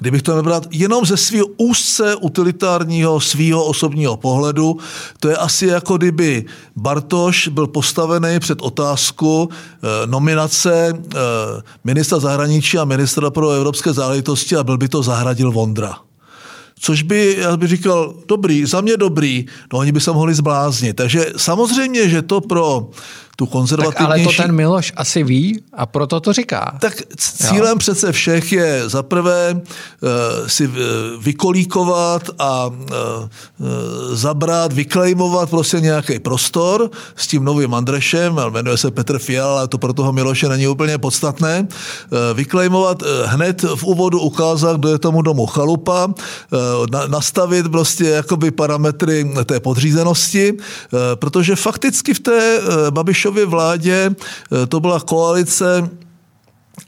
Kdybych 0.00 0.22
to 0.22 0.36
nebral 0.36 0.60
jenom 0.70 1.06
ze 1.06 1.16
svého 1.16 1.46
úzce 1.56 2.16
utilitárního, 2.16 3.20
svého 3.20 3.64
osobního 3.64 4.16
pohledu, 4.16 4.78
to 5.20 5.28
je 5.28 5.36
asi 5.36 5.66
jako 5.66 5.96
kdyby 5.96 6.44
Bartoš 6.76 7.48
byl 7.48 7.66
postavený 7.66 8.40
před 8.40 8.62
otázku 8.62 9.48
e, 9.48 10.06
nominace 10.06 10.88
e, 10.88 11.18
ministra 11.84 12.18
zahraničí 12.18 12.78
a 12.78 12.84
ministra 12.84 13.30
pro 13.30 13.50
evropské 13.50 13.92
záležitosti 13.92 14.56
a 14.56 14.64
byl 14.64 14.78
by 14.78 14.88
to 14.88 15.02
zahradil 15.02 15.52
Vondra. 15.52 15.96
Což 16.80 17.02
by, 17.02 17.36
já 17.38 17.56
bych 17.56 17.68
říkal, 17.68 18.14
dobrý, 18.28 18.66
za 18.66 18.80
mě 18.80 18.96
dobrý, 18.96 19.46
no 19.72 19.78
oni 19.78 19.92
by 19.92 20.00
se 20.00 20.12
mohli 20.12 20.34
zbláznit. 20.34 20.96
Takže 20.96 21.26
samozřejmě, 21.36 22.08
že 22.08 22.22
to 22.22 22.40
pro 22.40 22.88
tu 23.40 23.46
konzervativnější... 23.46 24.24
Tak 24.24 24.26
ale 24.26 24.36
to 24.36 24.42
ten 24.42 24.52
Miloš 24.52 24.92
asi 24.96 25.24
ví 25.24 25.62
a 25.72 25.86
proto 25.86 26.20
to 26.20 26.32
říká. 26.32 26.76
Tak 26.80 27.02
cílem 27.16 27.72
jo. 27.72 27.78
přece 27.78 28.12
všech 28.12 28.52
je 28.52 28.88
zaprvé 28.88 29.54
uh, 29.54 29.60
si 30.46 30.68
uh, 30.68 30.74
vykolíkovat 31.20 32.22
a 32.38 32.66
uh, 32.66 32.74
uh, 32.76 33.66
zabrat, 34.12 34.72
vyklejmovat 34.72 35.50
prostě 35.50 35.80
nějaký 35.80 36.18
prostor 36.18 36.90
s 37.16 37.26
tím 37.26 37.44
novým 37.44 37.74
Andrešem, 37.74 38.40
jmenuje 38.50 38.76
se 38.76 38.90
Petr 38.90 39.18
Fial, 39.18 39.48
ale 39.48 39.68
to 39.68 39.78
pro 39.78 39.92
toho 39.92 40.12
Miloše 40.12 40.48
není 40.48 40.68
úplně 40.68 40.98
podstatné, 40.98 41.64
uh, 41.64 42.18
vyklejmovat 42.36 43.02
uh, 43.02 43.08
hned 43.24 43.62
v 43.62 43.84
úvodu 43.84 44.20
ukázat, 44.20 44.76
kdo 44.76 44.88
je 44.88 44.98
tomu 44.98 45.22
domu 45.22 45.46
chalupa, 45.46 46.06
uh, 46.06 46.12
na, 46.92 47.06
nastavit 47.06 47.68
prostě 47.68 48.04
jakoby 48.04 48.50
parametry 48.50 49.32
té 49.44 49.60
podřízenosti, 49.60 50.52
uh, 50.52 50.58
protože 51.14 51.56
fakticky 51.56 52.14
v 52.14 52.20
té 52.20 52.58
uh, 52.58 52.90
Babišové 52.90 53.29
Babišově 53.30 53.46
vládě 53.46 54.10
eh, 54.10 54.66
to 54.66 54.80
byla 54.80 55.00
koalice 55.00 55.90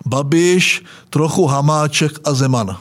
Babiš, 0.06 0.82
trochu 1.10 1.46
Hamáček 1.46 2.12
a 2.24 2.34
Zeman 2.34 2.76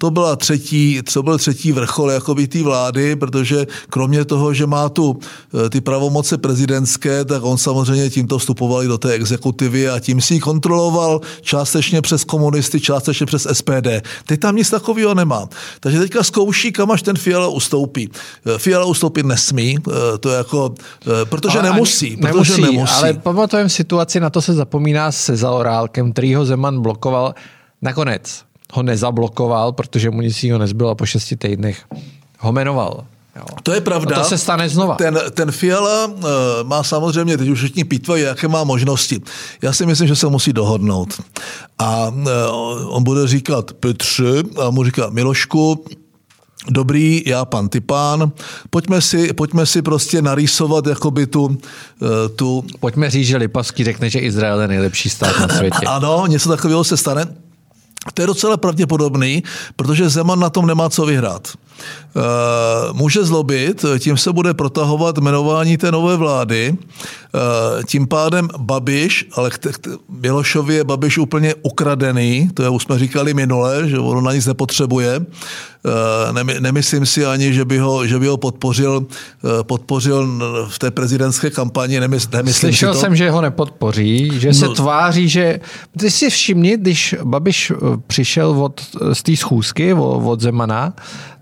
to, 0.00 0.10
byla 0.10 0.36
třetí, 0.36 1.02
to 1.12 1.22
byl 1.22 1.38
třetí 1.38 1.72
vrchol 1.72 2.10
jakoby 2.10 2.46
té 2.46 2.62
vlády, 2.62 3.16
protože 3.16 3.66
kromě 3.90 4.24
toho, 4.24 4.54
že 4.54 4.66
má 4.66 4.88
tu 4.88 5.18
eh, 5.20 5.70
ty 5.70 5.80
pravomoce 5.80 6.38
prezidentské, 6.38 7.24
tak 7.24 7.42
on 7.42 7.58
samozřejmě 7.58 8.10
tímto 8.10 8.38
vstupoval 8.38 8.84
do 8.84 8.98
té 8.98 9.12
exekutivy 9.12 9.88
a 9.88 10.00
tím 10.00 10.20
si 10.20 10.34
ji 10.34 10.40
kontroloval 10.40 11.20
částečně 11.40 12.02
přes 12.02 12.24
komunisty, 12.24 12.80
částečně 12.80 13.26
přes 13.26 13.46
SPD. 13.52 13.88
Teď 14.26 14.40
tam 14.40 14.56
nic 14.56 14.70
takového 14.70 15.14
nemá. 15.14 15.48
Takže 15.80 15.98
teďka 15.98 16.22
zkouší, 16.22 16.72
kam 16.72 16.90
až 16.90 17.02
ten 17.02 17.16
Fiala 17.16 17.48
ustoupí. 17.48 18.10
Eh, 18.46 18.58
Fiala 18.58 18.84
ustoupit 18.84 19.26
nesmí, 19.26 19.76
eh, 19.78 20.18
to 20.18 20.30
je 20.30 20.36
jako, 20.36 20.74
protože 21.24 21.58
ale 21.58 21.70
nemusí. 21.70 22.16
Protože 22.16 22.32
nemusí, 22.32 22.62
nemusí. 22.62 22.94
Ale 22.94 23.12
pamatujeme 23.12 23.68
situaci, 23.68 24.20
na 24.20 24.30
to 24.30 24.42
se 24.42 24.54
zapomíná 24.54 25.12
se 25.12 25.36
Zaorálkem, 25.36 26.12
který 26.12 26.34
ho 26.34 26.44
Zeman 26.44 26.82
blokoval 26.82 27.34
nakonec 27.82 28.49
ho 28.72 28.82
nezablokoval, 28.82 29.72
protože 29.72 30.10
mu 30.10 30.20
nic 30.20 30.42
jiného 30.42 30.58
nezbylo 30.58 30.90
a 30.90 30.94
po 30.94 31.06
šesti 31.06 31.36
týdnech 31.36 31.84
ho 32.38 32.52
jmenoval. 32.52 33.04
Jo. 33.36 33.44
To 33.62 33.72
je 33.72 33.80
pravda. 33.80 34.16
A 34.16 34.18
to 34.18 34.28
se 34.28 34.38
stane 34.38 34.68
znova. 34.68 34.94
Ten, 34.94 35.20
ten 35.30 35.52
Fiala 35.52 36.06
uh, 36.06 36.22
má 36.62 36.82
samozřejmě, 36.82 37.36
teď 37.36 37.48
už 37.48 37.58
všichni 37.58 37.84
pítvají, 37.84 38.22
jaké 38.22 38.48
má 38.48 38.64
možnosti. 38.64 39.20
Já 39.62 39.72
si 39.72 39.86
myslím, 39.86 40.08
že 40.08 40.16
se 40.16 40.26
musí 40.26 40.52
dohodnout. 40.52 41.20
A 41.78 42.08
uh, 42.08 42.96
on 42.96 43.02
bude 43.02 43.28
říkat 43.28 43.72
Petře 43.72 44.42
a 44.66 44.70
mu 44.70 44.84
říká 44.84 45.10
Milošku, 45.10 45.84
Dobrý, 46.68 47.22
já 47.26 47.44
pan 47.44 47.68
Typán, 47.68 48.32
pojďme 48.70 49.00
si, 49.00 49.32
pojďme 49.32 49.66
si 49.66 49.82
prostě 49.82 50.22
narýsovat 50.22 50.86
jakoby 50.86 51.26
tu, 51.26 51.58
eh, 52.02 52.28
tu... 52.28 52.64
Pojďme 52.80 53.10
říct, 53.10 53.26
že 53.26 53.36
Lipavský 53.36 53.84
řekne, 53.84 54.10
že 54.10 54.18
Izrael 54.18 54.60
je 54.60 54.68
nejlepší 54.68 55.10
stát 55.10 55.40
na 55.40 55.48
světě. 55.48 55.78
ano, 55.86 56.26
něco 56.26 56.48
takového 56.48 56.84
se 56.84 56.96
stane. 56.96 57.26
To 58.14 58.22
je 58.22 58.26
docela 58.26 58.56
pravděpodobný, 58.56 59.42
protože 59.76 60.08
Zeman 60.08 60.40
na 60.40 60.50
tom 60.50 60.66
nemá 60.66 60.90
co 60.90 61.06
vyhrát. 61.06 61.48
Eh, 62.16 62.20
může 62.92 63.24
zlobit, 63.24 63.84
tím 63.98 64.16
se 64.16 64.32
bude 64.32 64.54
protahovat 64.54 65.18
jmenování 65.18 65.76
té 65.76 65.92
nové 65.92 66.16
vlády, 66.16 66.74
eh, 66.74 67.38
tím 67.84 68.06
pádem 68.06 68.48
Babiš, 68.58 69.26
ale 69.36 69.50
Bělošovi 70.08 70.74
je 70.74 70.84
Babiš 70.84 71.18
úplně 71.18 71.54
ukradený, 71.62 72.50
to 72.54 72.62
je 72.62 72.68
už 72.68 72.82
jsme 72.82 72.98
říkali 72.98 73.34
minule, 73.34 73.88
že 73.88 73.98
on 73.98 74.24
na 74.24 74.32
nic 74.32 74.46
nepotřebuje. 74.46 75.26
Eh, 75.86 76.60
nemyslím 76.60 77.06
si 77.06 77.26
ani, 77.26 77.54
že 77.54 77.64
by 77.64 77.78
ho, 77.78 78.06
že 78.06 78.18
by 78.18 78.26
ho 78.26 78.36
podpořil, 78.36 79.06
podpořil 79.62 80.42
v 80.68 80.78
té 80.78 80.90
prezidentské 80.90 81.50
kampani. 81.50 82.00
Nemysl, 82.00 82.28
nemyslím 82.32 82.68
Slyšel 82.68 82.94
si 82.94 82.96
to. 82.96 83.00
jsem, 83.00 83.16
že 83.16 83.30
ho 83.30 83.40
nepodpoří, 83.40 84.30
že 84.40 84.54
se 84.54 84.64
no. 84.64 84.74
tváří, 84.74 85.28
že... 85.28 85.60
Ty 85.98 86.10
si 86.10 86.30
všimni, 86.30 86.76
když 86.76 87.14
Babiš 87.24 87.72
přišel 88.06 88.50
od, 88.50 88.80
z 89.12 89.22
té 89.22 89.36
schůzky 89.36 89.94
od 89.94 90.40
Zemana, 90.40 90.92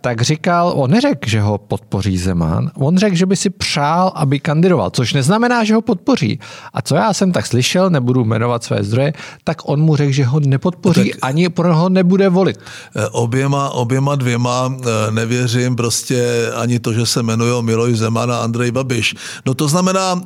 tak 0.01 0.23
říkal, 0.23 0.73
on 0.77 0.91
neřekl, 0.91 1.29
že 1.29 1.41
ho 1.41 1.59
podpoří 1.59 2.19
Zeman, 2.19 2.71
on 2.77 2.99
řekl, 2.99 3.17
že 3.17 3.27
by 3.27 3.37
si 3.37 3.51
přál, 3.51 4.13
aby 4.15 4.41
kandidoval, 4.41 4.91
což 4.91 5.13
neznamená, 5.13 5.65
že 5.65 5.75
ho 5.75 5.83
podpoří. 5.83 6.39
A 6.75 6.83
co 6.83 6.95
já 6.95 7.13
jsem 7.13 7.33
tak 7.33 7.47
slyšel, 7.47 7.91
nebudu 7.91 8.25
jmenovat 8.25 8.65
své 8.65 8.85
zdroje, 8.85 9.13
tak 9.45 9.69
on 9.69 9.81
mu 9.81 9.97
řekl, 9.97 10.13
že 10.13 10.25
ho 10.25 10.41
nepodpoří, 10.41 11.11
tak 11.11 11.19
ani 11.23 11.49
pro 11.49 11.77
ho 11.77 11.89
nebude 11.89 12.29
volit. 12.29 12.59
Eh, 12.97 13.09
oběma, 13.09 13.71
oběma 13.71 14.15
dvěma 14.15 14.73
eh, 14.81 15.11
nevěřím 15.11 15.77
prostě 15.77 16.51
ani 16.55 16.79
to, 16.79 16.93
že 16.93 17.07
se 17.07 17.23
jmenuje 17.23 17.63
Miloš 17.63 17.99
Zeman 17.99 18.33
a 18.33 18.39
Andrej 18.39 18.71
Babiš. 18.71 19.15
No 19.47 19.55
to 19.55 19.69
znamená, 19.69 20.23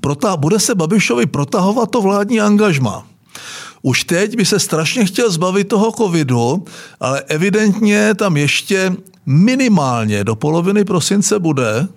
prota, 0.00 0.36
bude 0.36 0.60
se 0.60 0.74
Babišovi 0.74 1.26
protahovat 1.26 1.90
to 1.90 2.02
vládní 2.02 2.40
angažma. 2.40 3.06
Už 3.86 4.04
teď 4.04 4.36
by 4.36 4.44
se 4.44 4.58
strašně 4.58 5.04
chtěl 5.04 5.30
zbavit 5.30 5.68
toho 5.68 5.92
covidu, 5.92 6.64
ale 7.00 7.22
evidentně 7.26 8.14
tam 8.14 8.36
ještě 8.36 8.92
minimálně 9.26 10.24
do 10.24 10.36
poloviny 10.36 10.84
prosince 10.84 11.38
bude. 11.38 11.88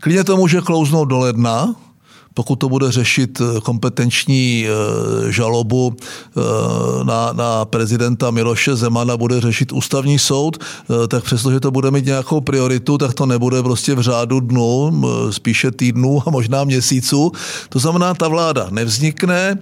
Klidně 0.00 0.24
to 0.24 0.36
může 0.36 0.60
klouznout 0.60 1.08
do 1.08 1.18
ledna, 1.18 1.74
pokud 2.34 2.56
to 2.56 2.68
bude 2.68 2.92
řešit 2.92 3.40
eh, 3.40 3.60
kompetenční 3.60 4.66
eh, 4.66 5.32
žalobu 5.32 5.96
eh, 5.96 6.40
na, 7.04 7.32
na 7.32 7.64
prezidenta 7.64 8.30
Miloše 8.30 8.76
Zemana, 8.76 9.16
bude 9.16 9.40
řešit 9.40 9.72
ústavní 9.72 10.18
soud, 10.18 10.58
tak 11.08 11.24
přestože 11.24 11.60
to 11.60 11.70
bude 11.70 11.90
mít 11.90 12.06
nějakou 12.06 12.40
prioritu, 12.40 12.98
tak 12.98 13.14
to 13.14 13.26
nebude 13.26 13.62
prostě 13.62 13.94
v 13.94 14.00
řádu 14.00 14.40
dnů, 14.40 15.02
spíše 15.30 15.70
týdnů 15.70 16.22
a 16.26 16.30
možná 16.30 16.64
měsíců. 16.64 17.32
To 17.68 17.78
znamená, 17.78 18.14
ta 18.14 18.28
vláda 18.28 18.66
nevznikne, 18.70 19.58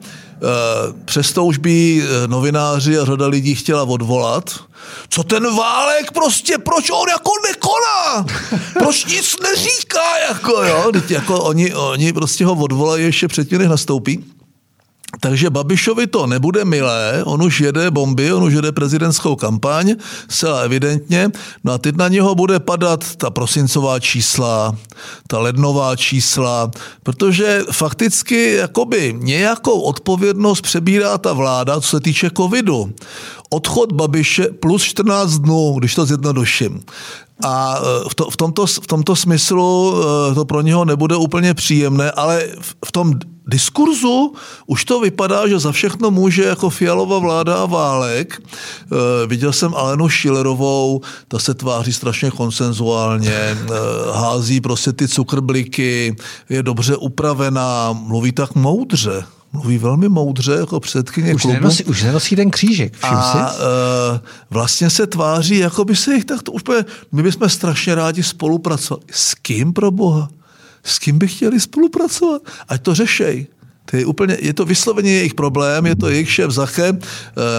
přesto 1.05 1.45
už 1.45 1.59
by 1.59 2.03
novináři 2.27 2.99
a 2.99 3.05
řada 3.05 3.27
lidí 3.27 3.55
chtěla 3.55 3.83
odvolat, 3.83 4.51
co 5.09 5.25
ten 5.25 5.57
Válek 5.57 6.13
prostě, 6.13 6.59
proč 6.59 6.91
on 6.91 7.09
jako 7.09 7.31
nekoná? 7.49 8.27
Proč 8.73 9.05
nic 9.05 9.37
neříká, 9.43 10.19
jako 10.29 10.63
jo? 10.63 10.93
Teď 10.93 11.11
jako 11.11 11.41
oni, 11.41 11.75
oni 11.75 12.13
prostě 12.13 12.45
ho 12.45 12.55
odvolají 12.55 13.05
ještě 13.05 13.29
předtím, 13.29 13.59
než 13.59 13.69
nastoupí. 13.69 14.25
Takže 15.21 15.51
Babišovi 15.51 16.07
to 16.07 16.27
nebude 16.27 16.65
milé, 16.65 17.23
on 17.25 17.43
už 17.43 17.61
jede 17.61 17.91
bomby, 17.91 18.33
on 18.33 18.43
už 18.43 18.53
jede 18.53 18.73
prezidentskou 18.73 19.37
kampaň, 19.37 19.95
zcela 20.29 20.61
evidentně, 20.61 21.31
no 21.65 21.73
a 21.73 21.79
teď 21.79 21.97
na 21.97 22.09
něho 22.09 22.35
bude 22.35 22.61
padat 22.61 23.17
ta 23.17 23.31
prosincová 23.31 24.01
čísla, 24.01 24.77
ta 25.27 25.39
lednová 25.39 25.97
čísla, 25.97 26.71
protože 27.03 27.65
fakticky 27.73 28.53
jakoby 28.53 29.15
nějakou 29.19 29.81
odpovědnost 29.81 30.61
přebírá 30.61 31.19
ta 31.19 31.33
vláda, 31.33 31.81
co 31.81 31.89
se 31.89 32.01
týče 32.01 32.31
covidu. 32.37 32.93
Odchod 33.51 33.93
Babiše 33.93 34.47
plus 34.47 34.83
14 34.83 35.33
dnů, 35.33 35.75
když 35.79 35.95
to 35.95 36.07
zjednoduším. 36.07 36.83
A 37.45 37.79
e, 37.79 38.09
v, 38.09 38.15
to, 38.15 38.31
v, 38.31 38.37
tomto, 38.37 38.67
v 38.67 38.87
tomto 38.87 39.17
smyslu 39.17 39.95
e, 40.31 40.35
to 40.35 40.45
pro 40.45 40.61
něho 40.61 40.85
nebude 40.85 41.17
úplně 41.17 41.55
příjemné, 41.55 42.11
ale 42.11 42.49
v 42.85 42.93
tom 42.93 43.15
diskurzu 43.49 44.33
už 44.67 44.85
to 44.85 45.01
vypadá, 45.01 45.49
že 45.49 45.59
za 45.59 45.73
všechno 45.73 46.11
může 46.11 46.45
jako 46.45 46.71
fialová 46.71 47.19
vláda 47.19 47.63
a 47.63 47.67
válek. 47.67 48.43
E, 48.43 49.27
viděl 49.27 49.53
jsem 49.53 49.75
Alenu 49.75 50.09
Šilerovou, 50.09 51.01
ta 51.29 51.39
se 51.39 51.55
tváří 51.55 51.93
strašně 51.93 52.31
konsenzuálně, 52.31 53.59
hází 54.15 54.61
prostě 54.61 54.93
ty 54.93 55.09
cukrbliky, 55.09 56.17
je 56.49 56.63
dobře 56.63 56.97
upravená, 56.97 57.93
mluví 57.93 58.33
tak 58.33 58.55
moudře 58.55 59.25
mluví 59.53 59.79
velmi 59.79 60.09
moudře 60.09 60.53
jako 60.53 60.81
předkyně 60.81 61.35
už 61.35 61.43
klubu. 61.43 61.55
Nenosí, 61.55 61.85
už 61.85 62.03
nenosí 62.03 62.37
ten 62.37 62.51
křížek, 62.51 62.97
a 63.03 63.53
uh, 63.53 63.59
vlastně 64.51 64.91
se 64.91 65.07
tváří, 65.07 65.59
jako 65.59 65.85
by 65.85 65.97
se 65.97 66.15
jich 66.15 66.25
tak 66.25 66.43
to 66.43 66.53
úplně, 66.53 66.85
my 67.13 67.23
bychom 67.23 67.49
strašně 67.49 67.95
rádi 67.95 68.23
spolupracovali. 68.23 69.05
S 69.11 69.35
kým 69.35 69.73
pro 69.73 69.91
boha? 69.91 70.29
S 70.89 70.99
kým 70.99 71.19
by 71.19 71.29
chtěli 71.29 71.61
spolupracovat? 71.61 72.43
Ať 72.69 72.83
to 72.83 72.95
řešej. 72.95 73.47
To 73.91 73.97
je, 73.97 74.07
úplně, 74.07 74.37
je 74.41 74.55
to 74.55 74.65
vysloveně 74.65 75.13
jejich 75.13 75.35
problém, 75.35 75.87
je 75.87 75.97
to 75.97 76.09
jejich 76.09 76.33
šéf 76.33 76.51
Zache, 76.51 76.89
eh, 76.93 77.01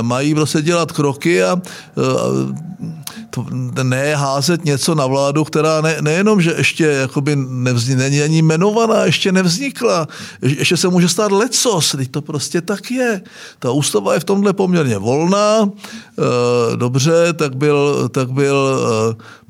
mají 0.01 0.35
prostě 0.35 0.61
dělat 0.61 0.91
kroky 0.91 1.43
a 1.43 1.61
eh, 1.61 2.89
to 3.29 3.45
ne 3.83 4.15
házet 4.15 4.65
něco 4.65 4.95
na 4.95 5.07
vládu, 5.07 5.43
která 5.43 5.81
ne, 5.81 5.97
nejenom, 6.01 6.41
že 6.41 6.53
ještě 6.57 6.85
jakoby 6.85 7.35
nevznik, 7.35 7.97
není 7.97 8.21
ani 8.21 8.37
jmenovaná, 8.37 9.05
ještě 9.05 9.31
nevznikla, 9.31 10.07
ještě 10.41 10.77
se 10.77 10.87
může 10.87 11.09
stát 11.09 11.31
lecos, 11.31 11.91
teď 11.97 12.11
to 12.11 12.21
prostě 12.21 12.61
tak 12.61 12.91
je. 12.91 13.21
Ta 13.59 13.71
ústava 13.71 14.13
je 14.13 14.19
v 14.19 14.23
tomhle 14.23 14.53
poměrně 14.53 14.97
volná, 14.97 15.69
eh, 15.69 16.77
dobře, 16.77 17.33
tak 17.33 17.55
byl, 17.55 18.09
tak 18.09 18.31
byl 18.31 18.79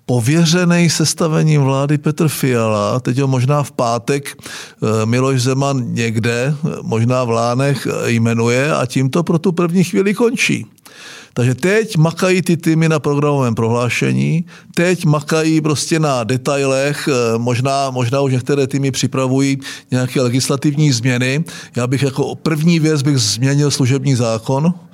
pověřený 0.09 0.89
sestavením 0.89 1.61
vlády 1.61 1.97
Petr 1.97 2.27
Fiala, 2.27 2.99
teď 2.99 3.17
ho 3.17 3.27
možná 3.27 3.63
v 3.63 3.71
pátek 3.71 4.33
eh, 4.33 5.05
Miloš 5.05 5.41
Zeman 5.41 5.93
někde, 5.93 6.55
možná 6.81 7.23
v 7.23 7.29
Lánech 7.29 7.87
eh, 7.87 8.11
jmenuje 8.11 8.73
a 8.75 8.85
tím 8.85 9.09
to 9.09 9.23
pro 9.23 9.39
tu 9.39 9.51
první 9.51 9.83
chvíli 9.83 10.13
končí. 10.13 10.65
Takže 11.33 11.55
teď 11.55 11.97
makají 11.97 12.41
ty 12.41 12.57
týmy 12.57 12.89
na 12.89 12.99
programovém 12.99 13.55
prohlášení, 13.55 14.45
teď 14.73 15.05
makají 15.05 15.61
prostě 15.61 15.99
na 15.99 16.23
detailech, 16.23 17.07
eh, 17.07 17.37
možná, 17.37 17.89
možná 17.89 18.21
už 18.21 18.33
některé 18.33 18.67
týmy 18.67 18.91
připravují 18.91 19.61
nějaké 19.91 20.21
legislativní 20.21 20.91
změny. 20.91 21.43
Já 21.75 21.87
bych 21.87 22.03
jako 22.03 22.35
první 22.35 22.79
věc 22.79 23.01
bych 23.01 23.17
změnil 23.17 23.71
služební 23.71 24.15
zákon, 24.15 24.73
Eh, 24.73 24.88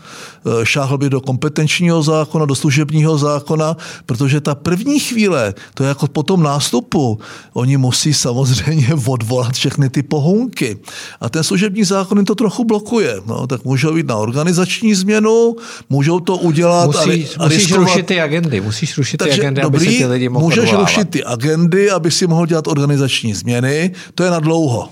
šáhl 0.64 0.98
by 0.98 1.10
do 1.10 1.22
kompetenčního 1.22 2.04
zákona, 2.04 2.46
do 2.46 2.56
služebního 2.56 3.18
zákona, 3.18 3.78
protože 4.06 4.42
ta 4.42 4.56
první 4.56 5.00
chvíle, 5.00 5.54
to 5.74 5.84
je 5.84 5.88
jako 5.88 6.08
po 6.08 6.24
tom 6.24 6.44
nástupu, 6.44 7.20
oni 7.54 7.78
musí 7.78 8.14
samozřejmě 8.14 8.88
odvolat 9.08 9.54
všechny 9.54 9.90
ty 9.90 10.04
pohunky. 10.04 10.78
A 11.22 11.30
ten 11.30 11.44
služební 11.44 11.84
zákon 11.84 12.18
jim 12.18 12.26
to 12.26 12.36
trochu 12.36 12.64
blokuje. 12.66 13.16
No, 13.26 13.48
tak 13.48 13.66
můžou 13.66 13.96
jít 13.96 14.08
na 14.08 14.16
organizační 14.16 14.96
změnu, 14.96 15.56
můžou 15.90 16.20
to 16.20 16.38
udělat 16.38 16.86
Musí, 16.86 17.28
a, 17.38 17.44
a 17.44 17.44
Musíš 17.46 17.58
riskovat. 17.58 17.88
rušit 17.88 18.06
ty 18.06 18.22
agendy, 18.22 18.62
musíš 18.62 18.98
rušit 18.98 19.18
Takže, 19.18 19.34
ty 19.36 19.42
agendy, 19.42 19.62
dobrý, 19.62 19.88
aby 19.88 19.96
se 19.98 20.04
ty 20.04 20.06
lidi 20.06 20.30
mohli 20.30 20.46
Můžeš 20.46 20.60
odvolávat. 20.60 20.90
rušit 20.90 21.10
ty 21.10 21.24
agendy, 21.24 21.92
aby 21.92 22.12
si 22.12 22.28
mohl 22.28 22.46
dělat 22.46 22.68
organizační 22.68 23.34
změny, 23.34 23.92
to 24.16 24.24
je 24.24 24.32
na 24.32 24.40
dlouho 24.40 24.90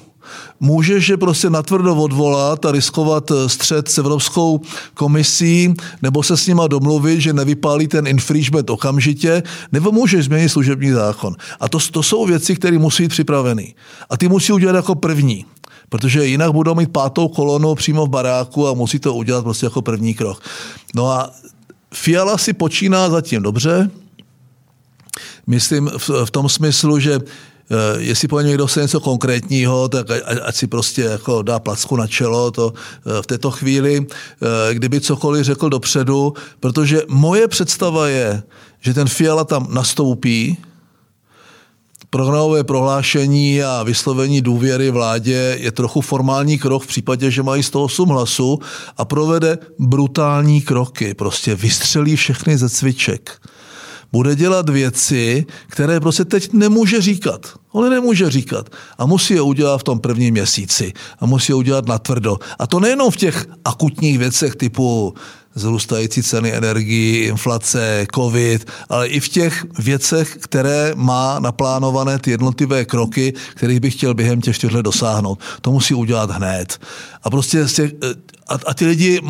můžeš 0.60 1.10
je 1.10 1.18
prostě 1.18 1.50
natvrdo 1.50 1.96
odvolat 1.96 2.66
a 2.66 2.72
riskovat 2.72 3.32
eh, 3.32 3.50
střed 3.50 3.90
s 3.90 3.98
Evropskou 3.98 4.62
komisí, 4.94 5.74
nebo 6.02 6.24
se 6.24 6.38
s 6.38 6.48
nima 6.48 6.68
domluvit, 6.68 7.22
že 7.22 7.34
nevypálí 7.34 7.88
ten 7.88 8.08
infringement 8.08 8.70
okamžitě, 8.70 9.44
nebo 9.72 9.92
můžeš 9.92 10.26
změnit 10.26 10.50
služební 10.50 10.92
zákon. 10.92 11.36
A 11.60 11.70
to, 11.70 11.80
to 11.92 12.04
jsou 12.04 12.26
věci, 12.26 12.56
které 12.56 12.78
musí 12.78 13.04
být 13.04 13.10
připraveny. 13.10 13.76
A 14.10 14.18
ty 14.18 14.28
musí 14.28 14.54
udělat 14.54 14.76
jako 14.76 14.96
první 14.96 15.46
protože 15.90 16.26
jinak 16.26 16.52
budou 16.52 16.76
mít 16.76 16.92
pátou 16.92 17.28
kolonu 17.28 17.76
přímo 17.76 18.06
v 18.06 18.10
baráku 18.10 18.68
a 18.68 18.74
musí 18.74 19.00
to 19.00 19.14
udělat 19.14 19.44
prostě 19.44 19.66
jako 19.66 19.82
první 19.82 20.14
krok. 20.14 20.42
No 20.96 21.12
a 21.12 21.32
Fiala 21.94 22.38
si 22.38 22.54
počíná 22.54 23.10
zatím 23.10 23.42
dobře, 23.42 23.90
myslím 25.48 25.92
v, 25.98 26.10
v 26.26 26.32
tom 26.32 26.50
smyslu, 26.50 27.00
že 27.00 27.20
jestli 27.98 28.28
po 28.28 28.42
někdo 28.42 28.68
se 28.68 28.82
něco 28.82 29.00
konkrétního, 29.00 29.90
tak 29.90 30.08
ať 30.44 30.56
si 30.56 30.68
prostě 30.68 31.02
jako 31.02 31.42
dá 31.42 31.60
placku 31.60 31.96
na 31.96 32.08
čelo 32.08 32.52
to 32.52 32.74
eh, 32.76 33.22
v 33.22 33.28
této 33.28 33.52
chvíli, 33.52 34.06
eh, 34.06 34.74
kdyby 34.74 35.02
cokoliv 35.02 35.46
řekl 35.46 35.70
dopředu, 35.70 36.34
protože 36.60 37.02
moje 37.08 37.48
představa 37.48 38.08
je, 38.08 38.44
že 38.80 38.94
ten 38.94 39.08
Fiala 39.08 39.44
tam 39.44 39.68
nastoupí, 39.70 40.58
programové 42.10 42.64
prohlášení 42.64 43.64
a 43.64 43.84
vyslovení 43.84 44.42
důvěry 44.42 44.92
vládě 44.92 45.58
je 45.60 45.72
trochu 45.72 46.02
formální 46.02 46.60
krok 46.60 46.84
v 46.84 46.88
případě, 46.88 47.32
že 47.32 47.44
mají 47.44 47.64
108 47.64 48.10
hlasů 48.10 48.60
a 48.98 49.06
provede 49.06 49.58
brutální 49.80 50.62
kroky. 50.62 51.14
Prostě 51.14 51.56
vystřelí 51.56 52.16
všechny 52.16 52.58
ze 52.58 52.70
cviček 52.70 53.42
bude 54.14 54.36
dělat 54.36 54.70
věci, 54.70 55.46
které 55.68 56.00
prostě 56.00 56.26
teď 56.26 56.54
nemůže 56.54 57.02
říkat. 57.02 57.54
On 57.72 57.90
nemůže 57.90 58.30
říkat. 58.30 58.70
A 58.98 59.06
musí 59.06 59.34
je 59.34 59.42
udělat 59.42 59.78
v 59.78 59.84
tom 59.84 60.00
prvním 60.00 60.32
měsíci. 60.32 60.94
A 61.20 61.26
musí 61.26 61.52
je 61.52 61.56
udělat 61.56 61.88
natvrdo. 61.88 62.38
A 62.60 62.68
to 62.68 62.80
nejenom 62.80 63.12
v 63.12 63.18
těch 63.18 63.46
akutních 63.66 64.20
věcech 64.20 64.56
typu 64.56 65.14
zrůstající 65.56 66.24
ceny 66.24 66.54
energii, 66.54 67.28
inflace, 67.28 68.06
covid, 68.16 68.68
ale 68.90 69.08
i 69.08 69.20
v 69.20 69.30
těch 69.30 69.66
věcech, 69.80 70.38
které 70.42 70.92
má 70.96 71.40
naplánované 71.40 72.20
ty 72.20 72.32
jednotlivé 72.32 72.86
kroky, 72.86 73.34
kterých 73.56 73.80
bych 73.80 73.94
chtěl 73.94 74.14
během 74.14 74.42
těch 74.42 74.56
čtyř 74.56 74.72
let 74.72 74.82
dosáhnout. 74.82 75.40
To 75.62 75.72
musí 75.72 75.94
udělat 75.94 76.32
hned. 76.32 76.80
A 77.24 77.30
prostě 77.30 77.68
z 77.68 77.74
těch, 77.74 77.92
a 78.54 78.64
a, 78.66 78.74
ty 78.74 78.86
lidi, 78.86 79.22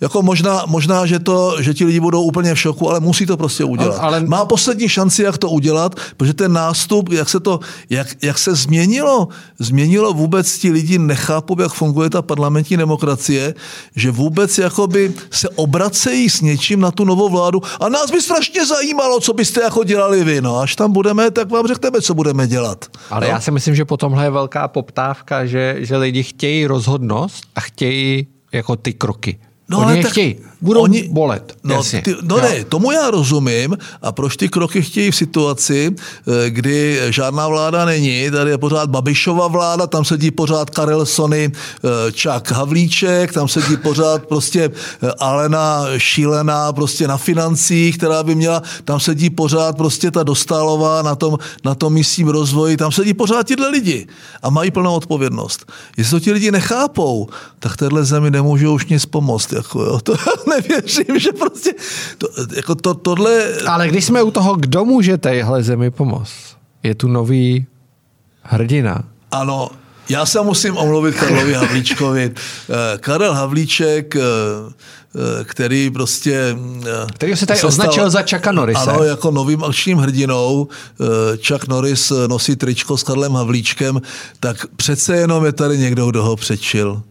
jako 0.00 0.22
možná, 0.22 0.62
možná 0.66 1.06
že, 1.06 1.18
to, 1.18 1.62
že 1.62 1.74
ti 1.74 1.84
lidi 1.84 2.00
budou 2.00 2.22
úplně 2.22 2.54
v 2.54 2.60
šoku, 2.60 2.90
ale 2.90 3.00
musí 3.00 3.26
to 3.26 3.36
prostě 3.36 3.64
udělat. 3.64 3.98
Ale... 4.00 4.20
Má 4.20 4.44
poslední 4.44 4.88
šanci, 4.88 5.22
jak 5.22 5.38
to 5.38 5.50
udělat, 5.50 5.94
protože 6.16 6.34
ten 6.34 6.52
nástup, 6.52 7.12
jak 7.12 7.28
se 7.28 7.40
to, 7.40 7.60
jak, 7.90 8.08
jak 8.22 8.38
se 8.38 8.54
změnilo, 8.54 9.28
změnilo 9.58 10.12
vůbec 10.12 10.58
ti 10.58 10.70
lidi 10.70 10.98
nechápou, 10.98 11.60
jak 11.60 11.72
funguje 11.72 12.10
ta 12.10 12.22
parlamentní 12.22 12.76
demokracie, 12.76 13.54
že 13.96 14.10
vůbec 14.10 14.58
jakoby 14.58 15.12
se 15.30 15.48
obracejí 15.48 16.30
s 16.30 16.40
něčím 16.40 16.80
na 16.80 16.90
tu 16.90 17.04
novou 17.04 17.28
vládu 17.28 17.62
a 17.80 17.88
nás 17.88 18.10
by 18.10 18.22
strašně 18.22 18.66
zajímalo, 18.66 19.20
co 19.20 19.32
byste 19.32 19.62
jako 19.62 19.84
dělali 19.84 20.24
vy. 20.24 20.40
No, 20.40 20.58
až 20.58 20.76
tam 20.76 20.92
budeme, 20.92 21.30
tak 21.30 21.50
vám 21.50 21.66
řekneme, 21.66 22.00
co 22.00 22.14
budeme 22.14 22.46
dělat. 22.46 22.84
Ale 23.10 23.26
no? 23.26 23.32
já 23.32 23.40
si 23.40 23.50
myslím, 23.50 23.74
že 23.74 23.84
po 23.84 23.96
tomhle 23.96 24.24
je 24.24 24.30
velká 24.30 24.68
poptávka, 24.68 25.46
že, 25.46 25.76
že 25.78 25.96
lidi 25.96 26.22
chtějí 26.22 26.66
rozhodnost 26.66 27.44
a 27.54 27.60
chtějí 27.60 28.26
jako 28.54 28.76
ty 28.76 28.92
kroky. 28.92 29.38
No, 29.68 29.78
oni 29.78 29.92
ale 29.92 30.02
tak 30.02 30.12
chtějí. 30.12 30.36
Budou 30.64 30.82
oni, 30.82 31.08
bolet. 31.12 31.56
No, 31.64 31.82
ty, 31.84 32.16
no 32.22 32.36
ne, 32.40 32.64
tomu 32.64 32.92
já 32.92 33.10
rozumím. 33.10 33.78
A 34.02 34.12
proč 34.12 34.36
ty 34.36 34.48
kroky 34.48 34.82
chtějí 34.82 35.10
v 35.10 35.16
situaci, 35.16 35.94
eh, 35.94 36.50
kdy 36.50 37.00
žádná 37.10 37.48
vláda 37.48 37.84
není, 37.84 38.30
tady 38.30 38.50
je 38.50 38.58
pořád 38.58 38.90
Babišova 38.90 39.48
vláda, 39.48 39.86
tam 39.86 40.04
sedí 40.04 40.30
pořád 40.30 40.70
Karel 40.70 41.06
Sony, 41.06 41.52
eh, 41.52 42.12
Čak 42.12 42.50
Havlíček, 42.50 43.32
tam 43.32 43.48
sedí 43.48 43.76
pořád 43.76 44.26
prostě 44.26 44.70
eh, 45.02 45.10
Alena 45.18 45.84
Šílená 45.98 46.72
prostě 46.72 47.08
na 47.08 47.16
financích, 47.16 47.98
která 47.98 48.22
by 48.22 48.34
měla, 48.34 48.62
tam 48.84 49.00
sedí 49.00 49.30
pořád 49.30 49.76
prostě 49.76 50.10
ta 50.10 50.22
Dostálová 50.22 51.02
na 51.02 51.14
tom, 51.14 51.38
na 51.64 51.74
tom 51.74 51.92
místním 51.92 52.28
rozvoji, 52.28 52.76
tam 52.76 52.92
sedí 52.92 53.14
pořád 53.14 53.46
tyhle 53.46 53.68
lidi 53.68 54.06
a 54.42 54.50
mají 54.50 54.70
plnou 54.70 54.94
odpovědnost. 54.94 55.72
Jestli 55.96 56.20
to 56.20 56.24
ti 56.24 56.32
lidi 56.32 56.50
nechápou, 56.50 57.28
tak 57.58 57.76
téhle 57.76 58.04
zemi 58.04 58.30
nemůžou 58.30 58.74
už 58.74 58.86
nic 58.86 59.06
pomoct. 59.06 59.52
Jako, 59.52 59.82
jo. 59.82 60.00
To 60.04 60.16
nevěřím, 60.56 61.18
že 61.18 61.32
prostě 61.32 61.74
to, 62.18 62.28
jako 62.56 62.74
to, 62.74 62.94
tohle... 62.94 63.54
Ale 63.66 63.88
když 63.88 64.04
jsme 64.04 64.22
u 64.22 64.30
toho, 64.30 64.54
kdo 64.54 64.84
může 64.84 65.18
téhle 65.18 65.62
zemi 65.62 65.90
pomoct? 65.90 66.56
Je 66.82 66.94
tu 66.94 67.08
nový 67.08 67.66
hrdina. 68.42 69.04
Ano, 69.30 69.70
já 70.08 70.26
se 70.26 70.40
musím 70.42 70.76
omluvit 70.76 71.14
Karlovi 71.14 71.54
Havlíčkovi. 71.54 72.32
Eh, 72.34 72.98
Karel 72.98 73.34
Havlíček, 73.34 74.16
eh, 74.16 74.20
eh, 74.20 75.44
který 75.44 75.90
prostě... 75.90 76.56
Který 77.14 77.36
se 77.36 77.46
tady 77.46 77.60
se 77.60 77.66
označil 77.66 78.10
za 78.10 78.22
Chucka 78.22 78.52
Norrise. 78.52 78.80
Ano, 78.80 79.04
jako 79.04 79.30
novým 79.30 79.64
akčním 79.64 79.98
hrdinou. 79.98 80.68
Chuck 81.48 81.68
Norris 81.68 82.12
nosí 82.26 82.56
tričko 82.56 82.96
s 82.96 83.02
Karlem 83.02 83.32
Havlíčkem, 83.32 84.00
tak 84.40 84.66
přece 84.76 85.16
jenom 85.16 85.44
je 85.44 85.52
tady 85.52 85.78
někdo, 85.78 86.10
kdo 86.10 86.22
ho 86.22 86.36
přečil. 86.36 87.02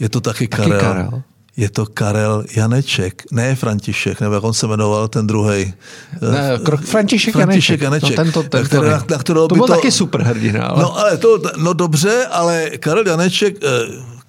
Je 0.00 0.08
to 0.08 0.20
taky 0.20 0.48
Karel. 0.48 0.70
Taky 0.70 0.84
Karel 0.84 1.22
je 1.56 1.70
to 1.70 1.86
Karel 1.86 2.44
Janeček, 2.56 3.22
ne 3.32 3.54
František, 3.54 4.20
nebo 4.20 4.34
jak 4.34 4.44
on 4.44 4.54
se 4.54 4.66
jmenoval, 4.66 5.08
ten 5.08 5.26
druhý. 5.26 5.74
Ne, 6.20 6.58
František, 6.84 7.34
František 7.34 7.80
Janeček. 7.80 7.80
Janeček. 7.80 8.18
No, 8.18 8.24
tento, 8.24 8.42
tento 8.42 8.66
který, 8.66 8.82
na, 8.82 9.04
na 9.10 9.18
to 9.18 9.34
byl 9.54 9.66
to, 9.66 9.74
taky 9.74 9.92
super 9.92 10.22
hrdina. 10.22 10.66
Ale... 10.66 10.82
No, 10.82 10.98
ale 10.98 11.16
to, 11.16 11.42
no 11.56 11.72
dobře, 11.72 12.26
ale 12.30 12.70
Karel 12.78 13.06
Janeček 13.06 13.56
eh, 13.62 13.68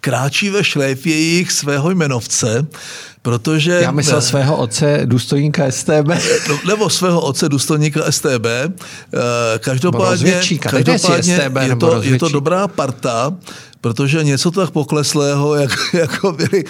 kráčí 0.01 0.49
ve 0.49 0.63
šléfějích 0.63 1.51
svého 1.51 1.91
jmenovce, 1.91 2.67
protože... 3.21 3.79
Já 3.81 3.91
myslel 3.91 4.21
svého 4.21 4.57
otce, 4.57 5.01
důstojníka 5.05 5.71
STB. 5.71 6.09
No, 6.49 6.59
nebo 6.67 6.89
svého 6.89 7.21
otce, 7.21 7.49
důstojníka 7.49 8.11
STB. 8.11 8.45
Eh, 8.45 8.69
každopádně, 9.59 10.41
každopádně 10.59 11.37
STB, 11.37 11.57
je, 11.61 11.75
to, 11.75 12.01
je 12.01 12.19
to 12.19 12.29
dobrá 12.29 12.67
parta, 12.67 13.33
protože 13.85 14.23
něco 14.23 14.51
tak 14.51 14.71
pokleslého, 14.71 15.55
jak, 15.55 15.71
jako 15.93 16.31
byli 16.31 16.63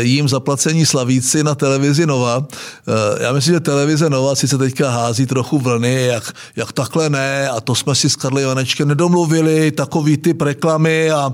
jím 0.00 0.28
zaplacení 0.28 0.86
slavíci 0.86 1.44
na 1.44 1.54
televizi 1.54 2.06
Nova. 2.06 2.46
Eh, 2.88 3.24
já 3.24 3.32
myslím, 3.32 3.54
že 3.54 3.60
televize 3.60 4.10
Nova 4.10 4.34
si 4.34 4.48
se 4.48 4.58
teďka 4.58 4.90
hází 4.90 5.26
trochu 5.26 5.58
vlny, 5.58 6.02
jak, 6.06 6.32
jak 6.56 6.72
takhle 6.72 7.10
ne, 7.10 7.48
a 7.48 7.60
to 7.60 7.74
jsme 7.74 7.94
si 7.94 8.10
s 8.10 8.16
Karly 8.16 8.42
Janečkem 8.42 8.88
nedomluvili, 8.88 9.70
takový 9.70 10.16
typ 10.16 10.42
reklamy 10.42 11.10
a 11.10 11.26
uh, 11.26 11.32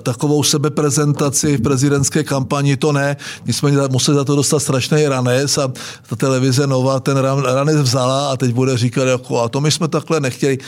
takovou 0.00 0.42
sebeprezentaci 0.42 1.56
v 1.56 1.62
prezidentské 1.62 2.24
kampani, 2.24 2.76
to 2.76 2.92
ne. 2.92 3.16
Nicméně 3.46 3.76
museli 3.90 4.16
za 4.16 4.24
to 4.24 4.36
dostat 4.36 4.60
strašný 4.60 5.06
ranec 5.06 5.58
a 5.58 5.72
ta 6.08 6.16
televize 6.16 6.66
Nova 6.66 7.00
ten 7.00 7.16
ranec 7.44 7.76
vzala 7.76 8.30
a 8.32 8.36
teď 8.36 8.52
bude 8.52 8.76
říkat, 8.76 9.04
jako, 9.04 9.40
a 9.40 9.48
to 9.48 9.60
my 9.60 9.70
jsme 9.70 9.88
takhle 9.88 10.20
nechtěli 10.20 10.58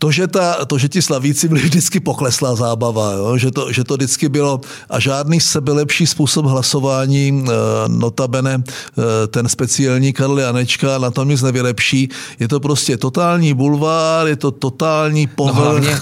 to, 0.00 0.08
že, 0.10 0.26
ta, 0.26 0.64
to, 0.64 0.78
že 0.78 0.88
ti 0.88 1.02
slavíci 1.02 1.48
byli 1.48 1.60
vždycky 1.60 2.00
pokleslá 2.00 2.56
zábava, 2.56 3.12
jo? 3.12 3.36
Že, 3.36 3.50
to, 3.50 3.72
že 3.72 3.84
to 3.84 3.94
vždycky 3.94 4.28
bylo 4.28 4.60
a 4.88 5.00
žádný 5.00 5.40
sebelepší 5.40 6.06
způsob 6.06 6.46
hlasování, 6.46 7.44
eh, 7.44 7.52
notabene 7.88 8.64
eh, 8.64 9.26
ten 9.26 9.48
speciální 9.48 10.12
Karl 10.12 10.40
Janečka 10.40 10.98
na 10.98 11.10
tom 11.10 11.28
nic 11.28 11.42
nevylepší. 11.42 12.08
Je 12.38 12.48
to 12.48 12.60
prostě 12.60 12.96
totální 12.96 13.54
bulvár, 13.54 14.26
je 14.26 14.36
to 14.36 14.50
totální 14.50 15.26
povrch. 15.26 15.56
No 15.56 15.62
hlavně, 15.62 15.96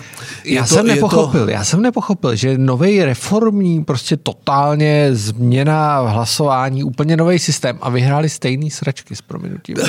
já 0.44 0.62
to, 0.62 0.74
jsem 0.74 0.86
nepochopil, 0.86 1.44
to... 1.44 1.50
já 1.50 1.64
jsem 1.64 1.82
nepochopil, 1.82 2.36
že 2.36 2.58
nový 2.58 3.04
reformní, 3.04 3.84
prostě 3.84 4.16
totálně 4.16 5.10
změna 5.12 6.00
hlasování, 6.00 6.84
úplně 6.84 7.16
nový 7.16 7.38
systém 7.38 7.78
a 7.80 7.90
vyhráli 7.90 8.28
stejný 8.28 8.70
sračky 8.70 9.16
s 9.16 9.22
prominutím. 9.22 9.76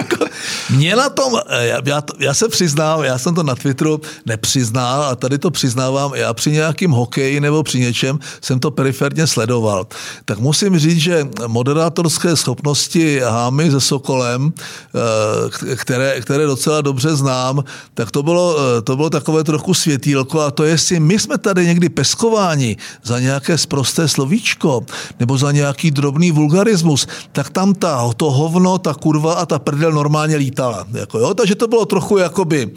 Jako, 0.00 0.24
mě 0.70 0.96
na 0.96 1.08
tom, 1.08 1.32
eh, 1.48 1.66
já, 1.66 1.78
já, 1.84 2.02
já 2.18 2.34
se 2.34 2.48
přiznám, 2.48 3.04
já 3.04 3.19
jsem 3.20 3.34
to 3.34 3.42
na 3.42 3.54
Twitteru 3.54 4.00
nepřiznal 4.26 5.02
a 5.02 5.16
tady 5.16 5.38
to 5.38 5.50
přiznávám, 5.50 6.14
já 6.14 6.34
při 6.34 6.50
nějakým 6.50 6.90
hokeji 6.90 7.40
nebo 7.40 7.62
při 7.62 7.80
něčem 7.80 8.18
jsem 8.40 8.60
to 8.60 8.70
periferně 8.70 9.26
sledoval. 9.26 9.86
Tak 10.24 10.38
musím 10.38 10.78
říct, 10.78 10.98
že 10.98 11.28
moderátorské 11.46 12.36
schopnosti 12.36 13.20
Hámy 13.20 13.70
se 13.70 13.80
Sokolem, 13.80 14.52
eh, 14.52 15.76
které, 15.76 16.20
které 16.20 16.46
docela 16.46 16.80
dobře 16.80 17.16
znám, 17.16 17.64
tak 17.94 18.10
to 18.10 18.22
bylo, 18.22 18.56
eh, 18.58 18.82
to 18.82 18.96
bylo 18.96 19.10
takové 19.10 19.44
trochu 19.44 19.74
světýlko 19.74 20.40
a 20.40 20.50
to 20.50 20.64
jestli 20.64 21.00
my 21.00 21.18
jsme 21.18 21.38
tady 21.38 21.66
někdy 21.66 21.88
peskováni 21.88 22.76
za 23.02 23.20
nějaké 23.20 23.58
sprosté 23.58 24.08
slovíčko 24.08 24.86
nebo 25.20 25.38
za 25.38 25.52
nějaký 25.52 25.90
drobný 25.90 26.30
vulgarismus, 26.30 27.06
tak 27.32 27.50
tam 27.50 27.74
ta, 27.74 28.10
to 28.16 28.30
hovno, 28.30 28.78
ta 28.78 28.94
kurva 28.94 29.34
a 29.34 29.46
ta 29.46 29.58
prdel 29.58 29.92
normálně 29.92 30.36
lítala. 30.36 30.86
Jako, 30.92 31.18
jo? 31.18 31.34
Takže 31.34 31.54
to 31.54 31.68
bylo 31.68 31.86
trochu 31.86 32.18
jakoby 32.18 32.70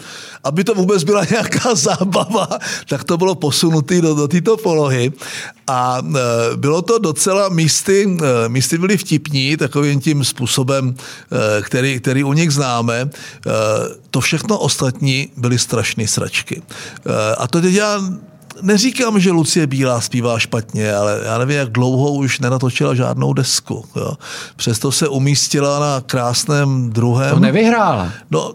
aby 0.44 0.64
to 0.64 0.74
vůbec 0.74 1.04
byla 1.04 1.26
nějaká 1.32 1.76
zábava, 1.76 2.48
tak 2.90 3.04
to 3.04 3.18
bylo 3.18 3.36
posunutý 3.36 4.02
do, 4.02 4.16
do 4.16 4.28
této 4.28 4.58
polohy. 4.58 5.12
A 5.68 6.02
e, 6.02 6.58
bylo 6.58 6.82
to 6.82 7.00
docela 7.00 7.50
místy, 7.50 8.18
e, 8.46 8.50
místy 8.50 8.78
byly 8.78 8.98
vtipní, 8.98 9.58
takovým 9.58 10.02
tím 10.02 10.24
způsobem, 10.26 10.96
e, 10.98 11.62
který, 11.62 12.00
který 12.00 12.24
u 12.24 12.34
nich 12.34 12.52
známe. 12.52 12.96
E, 12.96 13.10
to 14.12 14.22
všechno 14.22 14.60
ostatní 14.60 15.30
byly 15.38 15.60
strašné 15.60 16.08
sračky. 16.08 16.62
E, 16.62 17.36
a 17.36 17.48
to 17.48 17.62
teď 17.62 17.74
já 17.74 18.02
neříkám, 18.62 19.20
že 19.20 19.32
Lucie 19.32 19.68
Bílá 19.68 20.02
zpívá 20.02 20.40
špatně, 20.40 20.96
ale 20.96 21.22
já 21.26 21.38
nevím, 21.38 21.58
jak 21.58 21.70
dlouho 21.70 22.12
už 22.12 22.40
nenatočila 22.40 22.96
žádnou 22.96 23.34
desku. 23.34 23.86
Jo. 23.96 24.14
Přesto 24.56 24.92
se 24.92 25.08
umístila 25.08 25.80
na 25.80 26.02
krásném 26.02 26.90
druhém. 26.90 27.34
To 27.34 27.40
nevyhrála. 27.40 28.12
No, 28.32 28.54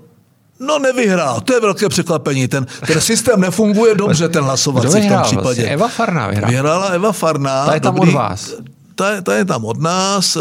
No 0.60 0.78
nevyhrál, 0.78 1.40
to 1.40 1.54
je 1.54 1.60
velké 1.60 1.88
překvapení. 1.88 2.48
Ten, 2.48 2.66
ten 2.86 3.00
systém 3.00 3.40
nefunguje 3.40 3.94
dobře, 3.94 4.28
ten 4.28 4.44
hlasovací 4.44 5.00
v 5.00 5.08
tom 5.08 5.22
případě. 5.22 5.42
Vlastně? 5.42 5.64
Eva 5.64 5.88
Farná 5.88 6.26
vyhrála. 6.28 6.50
Vyhrála 6.50 6.86
Eva 6.86 7.12
Farná. 7.12 7.66
Ta 7.66 7.74
je 7.74 7.80
tam 7.80 7.94
dobrý, 7.94 8.10
od 8.10 8.14
vás. 8.14 8.54
Ta, 8.94 9.20
ta 9.20 9.34
je 9.36 9.44
tam 9.44 9.64
od 9.64 9.80
nás, 9.80 10.36
eh, 10.36 10.40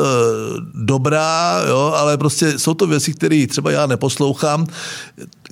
dobrá, 0.74 1.62
jo, 1.68 1.94
ale 1.98 2.18
prostě 2.18 2.60
jsou 2.60 2.74
to 2.74 2.88
věci, 2.88 3.14
které 3.14 3.46
třeba 3.50 3.72
já 3.72 3.86
neposlouchám. 3.88 4.68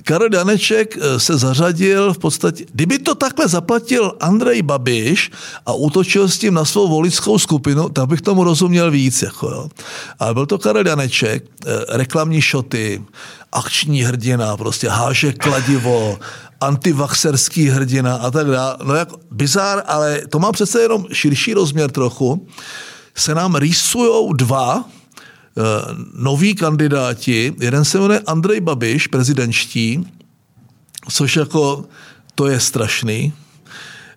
Karel 0.06 0.28
Daneček 0.28 0.96
eh, 0.96 1.20
se 1.20 1.38
zařadil 1.38 2.14
v 2.14 2.18
podstatě, 2.18 2.64
kdyby 2.72 2.98
to 2.98 3.14
takhle 3.14 3.48
zaplatil 3.48 4.12
Andrej 4.20 4.62
Babiš 4.62 5.30
a 5.66 5.72
útočil 5.72 6.28
s 6.28 6.38
tím 6.38 6.54
na 6.54 6.64
svou 6.64 6.88
voličskou 6.88 7.38
skupinu, 7.38 7.88
tak 7.88 8.06
bych 8.08 8.20
tomu 8.20 8.44
rozuměl 8.44 8.90
víc. 8.90 9.22
Jako 9.22 9.48
jo. 9.48 9.68
Ale 10.18 10.34
byl 10.34 10.46
to 10.46 10.58
Karel 10.58 10.84
Daneček, 10.84 11.44
eh, 11.44 11.84
reklamní 11.88 12.40
šoty, 12.40 13.02
akční 13.52 14.02
hrdina, 14.02 14.56
prostě 14.56 14.88
háže 14.88 15.32
kladivo, 15.32 16.18
antivaxerský 16.60 17.68
hrdina 17.68 18.16
a 18.16 18.30
tak 18.30 18.46
dále. 18.46 18.76
No 18.84 18.94
jak 18.94 19.08
bizár, 19.30 19.82
ale 19.86 20.20
to 20.30 20.38
má 20.38 20.52
přece 20.52 20.80
jenom 20.80 21.06
širší 21.12 21.54
rozměr 21.54 21.90
trochu. 21.90 22.46
Se 23.14 23.34
nám 23.34 23.54
rýsujou 23.54 24.32
dva 24.32 24.84
noví 26.14 26.54
kandidáti. 26.54 27.54
Jeden 27.60 27.84
se 27.84 27.98
jmenuje 27.98 28.20
Andrej 28.26 28.60
Babiš, 28.60 29.06
prezidentští, 29.06 30.06
což 31.10 31.36
jako 31.36 31.84
to 32.34 32.46
je 32.46 32.60
strašný. 32.60 33.32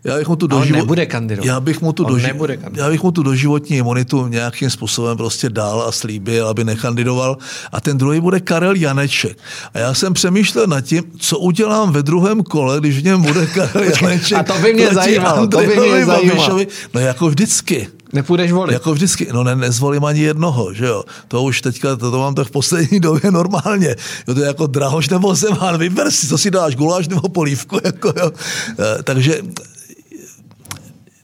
já 0.04 0.18
bych 0.18 0.28
mu 0.28 0.36
tu 0.36 0.46
on 0.46 0.52
doživo- 0.62 0.76
nebude 0.76 1.06
kandidovat. 1.06 1.46
Já 1.48 1.60
bych 1.60 1.82
mu 1.82 1.94
tu, 1.94 2.04
doži- 2.04 2.28
nebude 2.28 2.58
kandidovat. 2.58 2.86
já 2.88 2.92
bych 2.92 3.04
mu 3.04 3.12
tu 3.12 3.24
doživotní 3.24 3.78
imunitu 3.78 4.28
nějakým 4.28 4.70
způsobem 4.70 5.18
prostě 5.18 5.50
dal 5.50 5.82
a 5.82 5.92
slíbil, 5.92 6.48
aby 6.48 6.64
nekandidoval. 6.64 7.38
A 7.72 7.82
ten 7.82 7.98
druhý 7.98 8.20
bude 8.20 8.40
Karel 8.40 8.76
Janeček. 8.76 9.38
A 9.74 9.80
já 9.80 9.94
jsem 9.94 10.14
přemýšlel 10.14 10.68
nad 10.68 10.82
tím, 10.82 11.04
co 11.20 11.40
udělám 11.40 11.92
ve 11.92 12.04
druhém 12.04 12.44
kole, 12.44 12.80
když 12.80 12.98
v 13.00 13.04
něm 13.04 13.22
bude 13.22 13.46
Karel 13.46 13.84
Janeček. 14.02 14.38
a 14.38 14.44
to 14.44 14.54
by 14.60 14.74
mě 14.74 14.94
zajímalo, 14.94 15.48
to 15.48 15.58
by 15.58 15.68
mě 15.68 16.06
zajímalo. 16.06 16.26
Babišovi. 16.26 16.68
No 16.94 17.00
jako 17.02 17.28
vždycky. 17.30 17.88
Nepůjdeš 18.14 18.52
volit. 18.52 18.74
Jako 18.74 18.94
vždycky, 18.94 19.28
no 19.34 19.44
ne, 19.44 19.56
nezvolím 19.56 20.06
ani 20.06 20.20
jednoho, 20.20 20.74
že 20.74 20.86
jo. 20.86 21.04
To 21.28 21.44
už 21.44 21.62
teďka, 21.62 21.96
to, 21.96 22.12
to 22.12 22.20
mám 22.20 22.36
tak 22.36 22.48
v 22.48 22.52
poslední 22.52 23.00
době 23.10 23.32
normálně. 23.32 23.96
Jo, 24.28 24.34
to 24.34 24.40
je 24.40 24.48
jako 24.48 24.68
drahoš 24.68 25.10
nebo 25.10 25.36
zemán, 25.36 25.78
vyber 25.78 26.12
si, 26.12 26.28
co 26.28 26.38
si 26.38 26.52
dáš, 26.52 26.76
guláš 26.76 27.08
nebo 27.08 27.30
polívku, 27.30 27.80
jako 27.84 28.14
jo. 28.18 28.32
E, 28.80 29.04
takže 29.04 29.42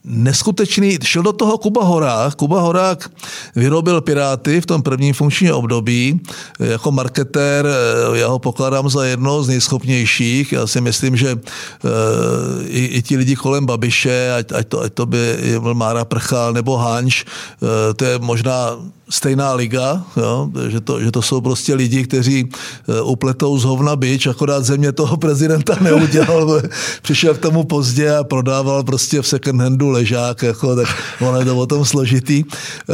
neskutečný, 0.06 0.98
šel 1.04 1.24
do 1.24 1.34
toho 1.34 1.58
Kuba 1.58 1.84
Horák. 1.84 2.36
Kuba 2.36 2.62
Horák 2.62 3.12
vyrobil 3.56 4.02
Piráty 4.02 4.62
v 4.62 4.66
tom 4.66 4.82
prvním 4.82 5.14
funkčním 5.14 5.54
období. 5.54 6.22
Jako 6.60 6.92
marketér 6.92 7.66
eh, 7.66 8.18
já 8.18 8.28
ho 8.28 8.40
pokládám 8.40 8.90
za 8.90 9.06
jedno 9.06 9.44
z 9.44 9.48
nejschopnějších. 9.48 10.52
Já 10.52 10.68
si 10.68 10.82
myslím, 10.82 11.16
že 11.16 11.32
eh, 11.32 11.90
i, 12.68 12.86
i 12.86 13.02
ti 13.02 13.18
lidi 13.18 13.36
kolem 13.36 13.66
Babiše, 13.66 14.34
ať, 14.38 14.52
ať, 14.52 14.68
to, 14.68 14.82
ať 14.82 14.94
to 14.94 15.06
by 15.06 15.38
byl 15.60 15.74
Mára 15.74 16.06
Prchal 16.06 16.54
nebo 16.54 16.78
Hanš, 16.78 17.26
eh, 17.26 17.94
to 17.94 18.06
je 18.06 18.20
možná 18.20 18.78
stejná 19.10 19.54
liga, 19.54 20.04
jo? 20.18 20.50
Že, 20.70 20.82
to, 20.82 21.02
že 21.02 21.12
to 21.12 21.22
jsou 21.22 21.42
prostě 21.42 21.74
lidi, 21.76 22.04
kteří 22.04 22.50
eh, 22.90 23.02
upletou 23.02 23.58
z 23.58 23.64
hovna 23.64 23.96
bič, 23.96 24.28
akorát 24.28 24.66
země 24.66 24.92
toho 24.92 25.18
prezidenta 25.18 25.78
neudělal, 25.82 26.62
přišel 27.02 27.34
k 27.34 27.38
tomu 27.40 27.64
pozdě 27.64 28.16
a 28.16 28.24
prodával 28.24 28.84
prostě 28.84 29.22
v 29.22 29.28
second 29.28 29.62
handu 29.62 29.90
ležák, 29.90 30.44
jako, 30.44 30.76
tak 30.76 30.88
ono 31.22 31.40
je 31.40 31.46
to 31.46 31.58
o 31.58 31.66
tom 31.66 31.86
složitý. 31.86 32.44
Eh, 32.90 32.94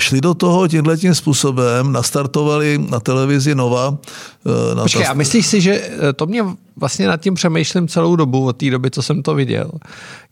Šli 0.00 0.20
do 0.20 0.34
toho 0.34 0.68
tímhletím 0.68 1.14
způsobem, 1.14 1.92
nastartovali 1.92 2.78
na 2.90 3.00
televizi 3.00 3.54
Nova. 3.54 3.98
eh, 4.46 4.74
Na 4.74 4.82
Počkej, 4.82 5.06
a 5.06 5.14
myslíš 5.14 5.46
si, 5.46 5.60
že 5.60 5.90
to 6.16 6.26
mě 6.26 6.44
vlastně 6.76 7.06
nad 7.06 7.20
tím 7.20 7.34
přemýšlím 7.34 7.88
celou 7.88 8.16
dobu, 8.16 8.46
od 8.46 8.56
té 8.56 8.70
doby, 8.70 8.90
co 8.90 9.02
jsem 9.02 9.22
to 9.22 9.34
viděl, 9.34 9.70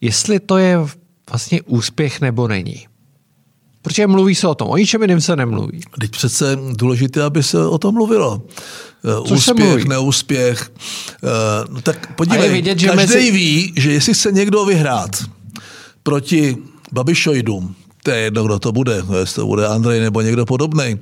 jestli 0.01 0.41
to 0.41 0.59
je 0.59 0.79
vlastně 1.31 1.63
úspěch 1.63 2.21
nebo 2.21 2.49
není. 2.49 2.87
Protože 3.83 4.07
mluví 4.07 4.35
se 4.35 4.49
o 4.49 4.55
tom, 4.55 4.69
o 4.71 4.77
ničem 4.77 5.03
jiném 5.03 5.21
se 5.21 5.37
nemluví. 5.37 5.81
Teď 6.01 6.11
přece 6.11 6.59
důležité, 6.73 7.23
aby 7.23 7.43
se 7.43 7.67
o 7.67 7.79
tom 7.79 7.95
mluvilo. 7.95 8.43
Eh, 9.05 9.29
Což 9.29 9.45
se 9.45 9.53
Úspěch, 9.53 9.67
mluví. 9.69 9.89
neúspěch. 9.89 10.71
Eh, 11.25 11.29
No 11.69 11.81
tak 11.83 12.15
podívej, 12.15 12.47
je 12.47 12.53
vidět, 12.53 12.79
že 12.79 12.87
každý 12.87 13.03
mezi- 13.03 13.31
ví, 13.31 13.73
že 13.77 13.93
jestli 13.93 14.15
chce 14.15 14.33
někdo 14.33 14.65
vyhrát 14.65 15.11
proti 16.03 16.57
Babišoidům, 16.93 17.75
to 18.03 18.11
je 18.11 18.19
jedno, 18.19 18.45
kdo 18.45 18.59
to 18.59 18.73
bude, 18.73 19.03
jestli 19.19 19.35
to 19.35 19.47
bude 19.47 19.67
Andrej 19.67 20.01
nebo 20.01 20.21
někdo 20.21 20.47
podobný, 20.47 20.99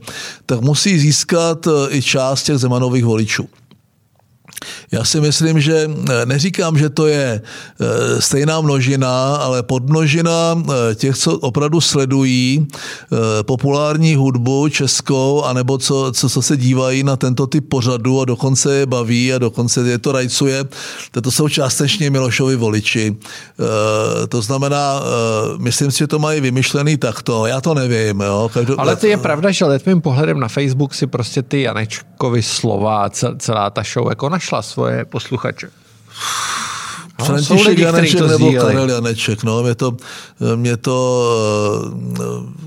tak 0.47 0.61
musí 0.61 0.99
získat 0.99 1.67
eh, 1.67 1.71
i 1.97 2.03
část 2.03 2.43
těch 2.43 2.59
Zemanových 2.59 3.05
voličů. 3.05 3.49
Já 4.93 5.05
si 5.05 5.21
myslím, 5.21 5.61
že 5.61 5.91
eh, 6.11 6.27
neříkám, 6.27 6.79
že 6.79 6.89
to 6.89 7.07
je 7.07 7.41
eh, 7.81 8.21
stejná 8.21 8.61
množina, 8.61 9.37
ale 9.37 9.63
podmnožina 9.63 10.33
eh, 10.59 10.95
těch, 10.95 11.17
co 11.17 11.39
opravdu 11.39 11.81
sledují 11.81 12.69
populární 13.43 14.15
hudbu 14.15 14.69
českou, 14.69 15.45
anebo 15.45 15.79
co, 15.79 16.13
co, 16.13 16.29
co 16.29 16.43
se 16.43 16.57
dívají 16.57 17.03
na 17.03 17.17
tento 17.17 17.47
typ 17.47 17.69
pořadu 17.69 18.21
a 18.21 18.25
dokonce 18.25 18.75
je 18.75 18.87
baví 18.87 19.35
a 19.35 19.39
dokonce 19.39 19.81
je 19.81 19.99
to 19.99 20.13
rajcuje, 20.13 20.65
to 21.23 21.31
jsou 21.31 21.49
částečně 21.49 22.11
Milošovi 22.11 22.57
voliči. 22.57 23.17
To 24.29 24.43
znamená, 24.43 25.03
myslím 25.59 25.91
si, 25.91 25.99
že 25.99 26.07
to 26.07 26.19
mají 26.19 26.41
vymyšlený 26.41 26.97
takto. 26.97 27.47
Já 27.47 27.61
to 27.61 27.75
nevím. 27.75 28.21
Jo. 28.21 28.51
Každou, 28.55 28.75
Ale 28.79 28.97
to 28.97 29.07
je 29.07 29.17
pravda, 29.17 29.51
že 29.51 29.65
letmým 29.65 30.01
pohledem 30.01 30.41
na 30.41 30.49
Facebook 30.49 30.95
si 30.95 31.07
prostě 31.07 31.43
ty 31.43 31.63
Janečkovi 31.63 32.43
slova 32.43 33.11
celá 33.39 33.71
ta 33.71 33.83
show 33.83 34.09
jako 34.09 34.29
našla 34.49 34.63
svoje 34.63 35.05
posluchače. 35.05 35.69
No, 37.19 37.25
František 37.25 37.79
Janeček 37.79 38.21
nebo. 38.21 38.53
Karel 38.53 38.91
Janeček, 38.91 39.45
no, 39.45 39.63
mě 39.63 39.75
to, 39.75 39.97
mě 40.57 40.77
to 40.77 40.97
eh, 42.21 42.59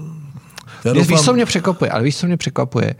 já 0.85 0.93
Víš, 0.93 1.01
víš, 1.01 1.07
doufám, 1.07 1.25
co 1.25 1.33
mě 1.33 1.45
překvapuje? 1.45 1.91
Ale 1.91 2.03
víš, 2.03 2.17
co 2.17 2.27
mě 2.27 2.37
překvapuje? 2.37 2.95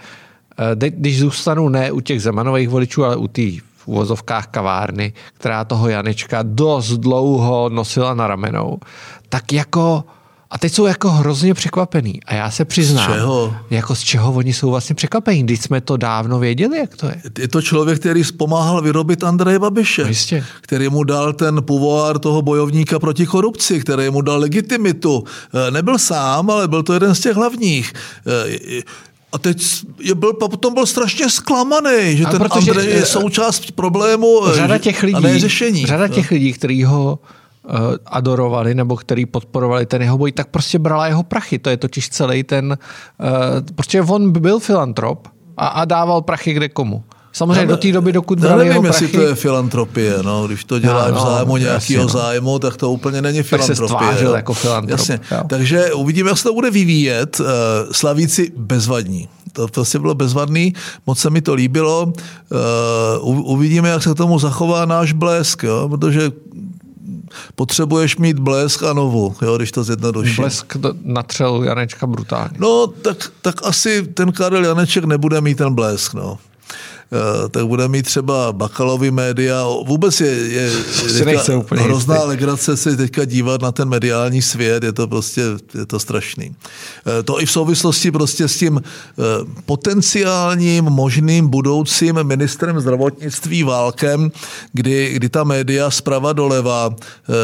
Eh, 0.60 0.89
Když 0.89 1.20
zůstanu 1.20 1.70
ne 1.70 1.91
u 1.91 2.00
těch 2.00 2.22
Zemanových 2.22 2.70
voličů, 2.70 3.06
ale 3.06 3.15
u 3.15 3.28
té 3.28 3.41
v 3.78 3.88
uvozovkách 3.88 4.48
kavárny, 4.48 5.13
která 5.34 5.65
toho 5.65 5.89
Janečka 5.89 6.44
dost 6.44 6.98
dlouho 6.98 7.70
nosila 7.70 8.13
na 8.13 8.28
ramenou, 8.28 8.78
tak 9.30 9.54
jako 9.54 10.04
a 10.51 10.57
teď 10.57 10.73
jsou 10.73 10.85
jako 10.85 11.09
hrozně 11.11 11.53
překvapený. 11.53 12.23
A 12.25 12.33
já 12.33 12.51
se 12.51 12.65
přiznám, 12.65 13.11
Z 13.11 13.13
čeho? 13.15 13.55
jako 13.69 13.95
z 13.95 13.99
čeho 14.01 14.33
oni 14.33 14.53
jsou 14.53 14.69
vlastně 14.69 14.95
překvapení, 14.95 15.43
když 15.43 15.61
jsme 15.61 15.81
to 15.81 15.97
dávno 15.97 16.39
věděli, 16.39 16.77
jak 16.77 16.95
to 16.97 17.05
je. 17.05 17.21
je 17.39 17.47
to 17.47 17.61
člověk, 17.61 17.99
který 17.99 18.23
pomáhal 18.37 18.81
vyrobit 18.81 19.23
Andreje 19.23 19.59
Babiše, 19.59 20.01
Jistě. 20.07 20.45
který 20.61 20.89
mu 20.89 21.03
dal 21.03 21.33
ten 21.33 21.63
pouvoir 21.63 22.19
toho 22.19 22.41
bojovníka 22.41 22.99
proti 22.99 23.25
korupci, 23.25 23.79
který 23.79 24.09
mu 24.09 24.21
dal 24.21 24.39
legitimitu. 24.39 25.23
Eh, 25.67 25.71
Nebyl 25.71 25.97
sám, 25.97 26.49
ale 26.49 26.67
byl 26.67 26.83
to 26.83 26.93
jeden 26.93 27.15
z 27.15 27.19
těch 27.19 27.35
hlavních. 27.35 27.93
Eh, 28.27 28.81
A 29.33 29.37
teď 29.37 29.63
je 29.99 30.15
byl, 30.15 30.33
potom 30.33 30.73
byl 30.73 30.85
strašně 30.85 31.29
zklamaný, 31.29 32.17
že 32.17 32.25
A 32.25 32.29
ten 32.29 32.39
protože, 32.39 32.71
Andrej 32.71 32.87
eh, 32.91 32.95
je 32.95 33.05
součást 33.05 33.71
problému 33.71 34.47
eh, 34.47 34.55
řada 34.55 34.75
že- 34.75 34.79
těch 34.79 35.03
lidí, 35.03 35.15
a 35.15 35.19
ne 35.19 35.39
řešení. 35.39 35.85
řada 35.85 36.07
těch 36.07 36.31
lidí, 36.31 36.53
kteří 36.53 36.83
ho 36.83 37.19
adorovali 38.06 38.76
nebo 38.76 38.95
který 38.95 39.26
podporovali 39.26 39.86
ten 39.86 40.02
jeho 40.02 40.17
boj, 40.17 40.32
tak 40.32 40.47
prostě 40.47 40.80
brala 40.80 41.08
jeho 41.08 41.24
prachy. 41.24 41.60
To 41.60 41.69
je 41.69 41.78
totiž 41.78 42.10
celý 42.10 42.43
ten, 42.43 42.78
uh, 43.19 43.28
protože 43.76 44.02
on 44.02 44.32
byl 44.32 44.60
filantrop 44.60 45.28
a, 45.58 45.67
a 45.67 45.86
dával 45.86 46.21
prachy 46.21 46.54
kde 46.54 46.69
komu. 46.69 47.04
Samozřejmě 47.34 47.65
do 47.65 47.78
té 47.78 47.91
doby, 47.91 48.12
dokud 48.12 48.39
brali 48.39 48.65
jeho 48.65 48.82
nevím, 48.82 48.91
prachy, 48.91 49.04
jestli 49.06 49.19
to 49.19 49.26
je 49.26 49.36
filantropie. 49.36 50.13
No. 50.21 50.47
Když 50.47 50.63
to 50.63 50.80
děláš 50.80 51.12
No, 51.12 51.13
v 51.13 51.17
no, 51.26 51.32
zájmu 51.32 51.58
nějakého 51.58 52.04
no. 52.04 52.10
zájmu, 52.10 52.60
tak 52.60 52.78
to 52.78 52.91
úplně 52.91 53.21
není 53.21 53.38
se 53.38 53.43
filantropie. 53.43 53.88
stvářil 53.88 54.30
jo. 54.30 54.36
jako 54.36 54.54
filantrop, 54.54 55.00
Jasně. 55.00 55.19
jo. 55.32 55.41
Takže 55.47 55.93
uvidíme, 55.93 56.30
jak 56.30 56.38
se 56.38 56.43
to 56.43 56.54
bude 56.54 56.71
vyvíjet. 56.71 57.39
Uh, 57.39 57.45
Slavíci 57.91 58.52
bezvadní. 58.58 59.28
To 59.54 59.67
prostě 59.67 60.00
bylo 60.00 60.15
bezvadný, 60.15 60.74
moc 61.08 61.19
se 61.19 61.30
mi 61.30 61.41
to 61.41 61.54
líbilo. 61.54 62.13
Uvidíme, 63.21 63.89
jak 63.89 64.04
se 64.04 64.13
k 64.13 64.17
tomu 64.17 64.39
zachová 64.39 64.86
náš 64.86 65.13
blesk, 65.13 65.63
jo? 65.63 65.89
protože 65.89 66.32
potřebuješ 67.56 68.17
mít 68.17 68.39
blesk 68.39 68.84
a 68.84 68.94
novu, 68.94 69.36
jo? 69.41 69.58
když 69.58 69.72
to 69.72 69.84
zjednoduším. 69.84 70.36
blesk 70.36 70.78
natřel 71.04 71.63
Janečka 71.63 72.08
brutálně. 72.08 72.58
No, 72.58 72.88
tak, 72.88 73.32
tak 73.41 73.56
asi 73.63 74.08
ten 74.08 74.32
Karel 74.32 74.65
Janeček 74.65 75.04
nebude 75.04 75.41
mít 75.41 75.58
ten 75.58 75.74
blesk, 75.74 76.13
no. 76.13 76.38
Eh, 77.13 77.50
tak 77.50 77.67
bude 77.67 77.88
mít 77.88 78.06
třeba 78.06 78.52
bakalový 78.52 79.12
média. 79.12 79.65
Vůbec 79.86 80.21
je, 80.21 80.28
je, 80.28 80.71
je 81.50 81.56
úplně 81.56 81.82
hrozná 81.82 82.15
jistý. 82.15 82.28
legrace 82.28 82.78
se 82.78 82.97
teďka 82.97 83.26
dívat 83.26 83.62
na 83.62 83.71
ten 83.71 83.89
mediální 83.89 84.41
svět, 84.41 84.84
je 84.84 84.93
to 84.93 85.08
prostě 85.08 85.41
je 85.74 85.86
to 85.86 86.00
strašný. 86.00 86.56
Eh, 87.19 87.24
To 87.24 87.41
i 87.41 87.45
v 87.45 87.52
souvislosti 87.52 88.12
prostě 88.12 88.47
s 88.47 88.58
tím 88.58 88.82
eh, 88.84 89.21
potenciálním 89.65 90.86
možným 90.86 91.47
budoucím 91.47 92.24
ministrem 92.24 92.80
zdravotnictví 92.80 93.63
Válkem, 93.63 94.32
kdy, 94.74 95.13
kdy 95.13 95.30
ta 95.30 95.43
média 95.43 95.91
zprava 95.91 96.34
doleva, 96.34 96.95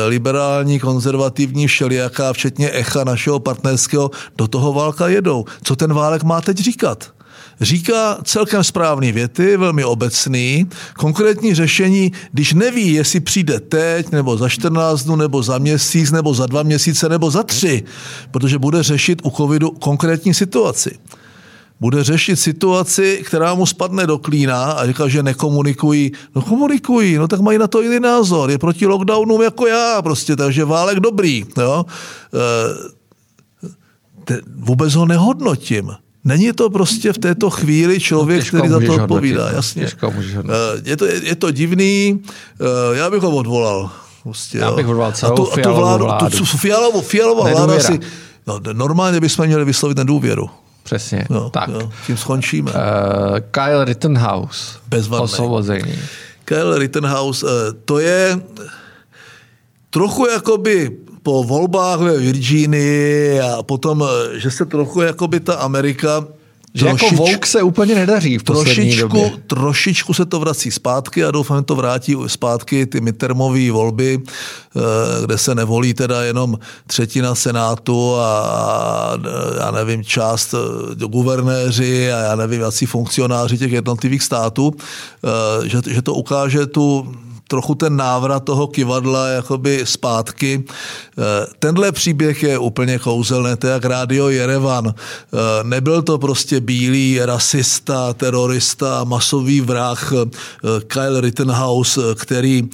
liberální, 0.07 0.79
konzervativní, 0.79 1.67
všelijaká, 1.67 2.33
včetně 2.33 2.71
echa 2.71 3.03
našeho 3.03 3.39
partnerského, 3.39 4.11
do 4.37 4.47
toho 4.47 4.73
Válka 4.73 5.07
jedou. 5.07 5.45
Co 5.63 5.75
ten 5.75 5.93
Válek 5.93 6.23
má 6.23 6.41
teď 6.41 6.57
říkat? 6.57 7.16
Říká 7.61 8.17
celkem 8.23 8.63
správné 8.63 9.11
věty, 9.11 9.57
velmi 9.57 9.83
obecný, 9.83 10.69
konkrétní 10.93 11.53
řešení, 11.53 12.11
když 12.31 12.53
neví, 12.53 12.93
jestli 12.93 13.19
přijde 13.19 13.59
teď, 13.59 14.11
nebo 14.11 14.37
za 14.37 14.49
14 14.49 15.03
dnů, 15.03 15.15
nebo 15.15 15.43
za 15.43 15.57
měsíc, 15.57 16.11
nebo 16.11 16.33
za 16.33 16.45
dva 16.45 16.63
měsíce, 16.63 17.09
nebo 17.09 17.31
za 17.31 17.43
tři, 17.43 17.83
protože 18.31 18.59
bude 18.59 18.83
řešit 18.83 19.21
u 19.23 19.29
covidu 19.29 19.71
konkrétní 19.71 20.33
situaci. 20.33 20.97
Bude 21.79 22.03
řešit 22.03 22.35
situaci, 22.35 23.23
která 23.25 23.53
mu 23.53 23.65
spadne 23.65 24.07
do 24.07 24.17
klína 24.17 24.71
a 24.71 24.87
říká, 24.87 25.07
že 25.07 25.23
nekomunikují. 25.23 26.11
No 26.35 26.41
komunikují, 26.41 27.15
no 27.15 27.27
tak 27.27 27.39
mají 27.39 27.57
na 27.57 27.67
to 27.67 27.81
jiný 27.81 27.99
názor. 27.99 28.49
Je 28.49 28.57
proti 28.57 28.85
lockdownům 28.85 29.41
jako 29.41 29.67
já 29.67 30.01
prostě, 30.01 30.35
takže 30.35 30.65
válek 30.65 30.99
dobrý. 30.99 31.45
Jo? 31.57 31.85
E, 32.33 32.37
te, 34.25 34.41
vůbec 34.55 34.93
ho 34.93 35.05
nehodnotím. 35.05 35.91
Není 36.27 36.53
to 36.53 36.69
prostě 36.69 37.13
v 37.13 37.17
této 37.17 37.49
chvíli 37.49 37.99
člověk, 37.99 38.39
Těžko 38.39 38.57
který 38.57 38.69
za 38.69 38.79
to 38.79 38.93
odpovídá, 38.93 39.01
hodnotit, 39.41 39.53
no. 39.53 39.57
jasně. 39.57 39.83
Těžko 39.83 40.11
můžeš. 40.11 40.35
Eh, 40.35 40.81
Je 40.83 40.97
to, 40.97 41.05
je 41.05 41.35
to 41.35 41.51
divný, 41.51 42.19
eh, 42.61 42.97
já 42.97 43.09
bych 43.09 43.21
ho 43.21 43.29
odvolal. 43.29 43.91
Prostě, 44.23 44.57
Já 44.57 44.71
bych 44.71 44.87
odvolal 44.87 45.11
celou 45.11 45.33
a 45.33 45.35
tu, 45.35 45.43
a 45.43 45.45
tu 45.45 45.51
Fialovou 45.55 45.81
vládu, 45.81 46.05
vládu. 46.05 46.37
Tu, 46.37 46.45
fialovou, 46.45 47.01
fialová 47.01 47.43
vláda 47.51 47.79
si... 47.79 47.99
No, 48.47 48.59
normálně 48.73 49.19
bychom 49.19 49.45
měli 49.45 49.65
vyslovit 49.65 49.97
nedůvěru. 49.97 50.49
Přesně. 50.83 51.27
Jo, 51.29 51.49
tak. 51.49 51.69
Jo, 51.69 51.91
tím 52.07 52.17
skončíme. 52.17 52.71
Uh, 52.71 52.77
Kyle 53.51 53.85
Rittenhouse. 53.85 54.77
Bezvadný. 54.87 55.23
Osvobození. 55.23 55.99
Kyle 56.45 56.79
Rittenhouse, 56.79 57.45
to 57.85 57.99
je... 57.99 58.39
trochu 59.89 60.27
jakoby 60.27 60.97
po 61.27 61.43
volbách 61.43 61.99
ve 61.99 62.17
Virginii 62.17 63.39
a 63.39 63.63
potom, 63.63 64.07
že 64.39 64.51
se 64.51 64.65
trochu 64.65 65.01
jakoby 65.01 65.39
ta 65.39 65.55
Amerika 65.55 66.23
že 66.73 66.87
jako 66.87 67.09
Vouk 67.15 67.45
se 67.45 67.61
úplně 67.61 67.95
nedaří 67.95 68.37
v 68.37 68.43
trošičku, 68.43 69.07
době. 69.07 69.31
trošičku 69.47 70.13
se 70.13 70.25
to 70.25 70.39
vrací 70.39 70.71
zpátky 70.71 71.23
a 71.23 71.31
doufám, 71.31 71.57
že 71.57 71.63
to 71.63 71.75
vrátí 71.75 72.15
zpátky 72.27 72.85
ty 72.85 73.01
midtermové 73.01 73.71
volby, 73.71 74.19
eh, 74.21 74.79
kde 75.25 75.37
se 75.37 75.55
nevolí 75.55 75.93
teda 75.93 76.23
jenom 76.23 76.59
třetina 76.87 77.35
senátu 77.35 78.15
a 78.15 79.17
já 79.59 79.71
nevím, 79.71 80.03
část 80.03 80.53
eh, 80.53 81.05
guvernéři 81.07 82.11
a 82.11 82.17
já 82.17 82.35
nevím, 82.35 82.61
jací 82.61 82.85
funkcionáři 82.85 83.57
těch 83.57 83.71
jednotlivých 83.71 84.23
států, 84.23 84.73
eh, 84.75 85.69
že, 85.69 85.79
že 85.89 86.01
to 86.01 86.13
ukáže 86.13 86.65
tu 86.65 87.15
trochu 87.47 87.75
ten 87.75 87.95
návrat 87.95 88.43
toho 88.43 88.67
kivadla 88.67 89.27
jakoby 89.27 89.81
zpátky. 89.83 90.63
Eh, 90.67 91.47
tenhle 91.59 91.91
příběh 91.91 92.43
je 92.43 92.57
úplně 92.57 92.99
kouzelný, 92.99 93.57
to 93.57 93.67
je 93.67 93.73
jak 93.73 93.85
rádio 93.85 94.29
Jerevan. 94.29 94.87
Eh, 94.87 95.37
nebyl 95.63 96.01
to 96.01 96.17
prostě 96.17 96.59
bílý 96.59 97.19
rasista, 97.23 98.13
terorista, 98.13 99.03
masový 99.03 99.61
vrah 99.61 100.13
eh, 100.13 100.29
Kyle 100.87 101.21
Rittenhouse, 101.21 102.01
který, 102.15 102.69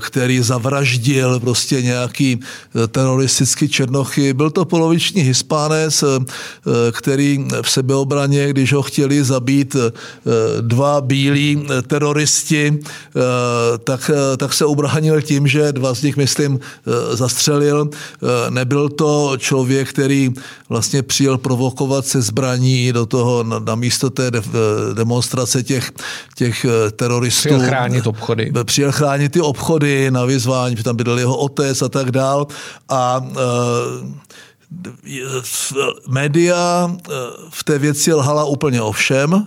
který 0.00 0.42
zavraždil 0.42 1.40
prostě 1.40 1.82
nějaký 1.82 2.40
teroristický 2.88 3.68
černochy. 3.68 4.32
Byl 4.32 4.50
to 4.50 4.64
poloviční 4.64 5.22
hispánec, 5.22 6.04
který 6.92 7.46
v 7.62 7.70
sebeobraně, 7.70 8.50
když 8.50 8.72
ho 8.72 8.82
chtěli 8.82 9.24
zabít 9.24 9.76
dva 10.60 11.00
bílí 11.00 11.66
teroristi, 11.86 12.78
tak 13.84 13.99
tak, 14.00 14.10
eh, 14.10 14.36
tak 14.36 14.52
se 14.52 14.64
ubránil 14.64 15.22
tím, 15.22 15.46
že 15.46 15.72
dva 15.72 15.94
z 15.94 16.02
nich, 16.02 16.16
myslím, 16.16 16.60
eh, 16.60 17.16
zastřelil. 17.16 17.90
Eh, 17.92 18.50
nebyl 18.50 18.88
to 18.88 19.36
člověk, 19.38 19.88
který 19.88 20.30
vlastně 20.68 21.02
přijel 21.02 21.38
provokovat 21.38 22.06
se 22.06 22.22
zbraní 22.22 22.92
do 22.92 23.06
toho 23.06 23.42
na, 23.42 23.58
na 23.58 23.74
místo 23.74 24.10
té 24.10 24.30
de, 24.30 24.42
demonstrace 24.94 25.62
těch, 25.62 25.92
těch 26.36 26.66
teroristů. 26.96 27.48
Přijel 27.48 27.60
chránit 27.60 28.06
obchody. 28.06 28.52
Přijel 28.64 28.92
chránit 28.92 29.32
ty 29.32 29.40
obchody 29.40 30.10
na 30.10 30.24
vyzvání, 30.24 30.76
tam 30.76 30.96
bydl 30.96 31.18
jeho 31.18 31.36
otec 31.36 31.82
a 31.82 31.88
tak 31.88 32.10
dál. 32.10 32.46
A 32.88 33.20
média 36.08 36.90
v 37.50 37.64
té 37.64 37.78
věci 37.78 38.14
lhala 38.14 38.44
úplně 38.44 38.82
o 38.82 38.92
všem 38.92 39.46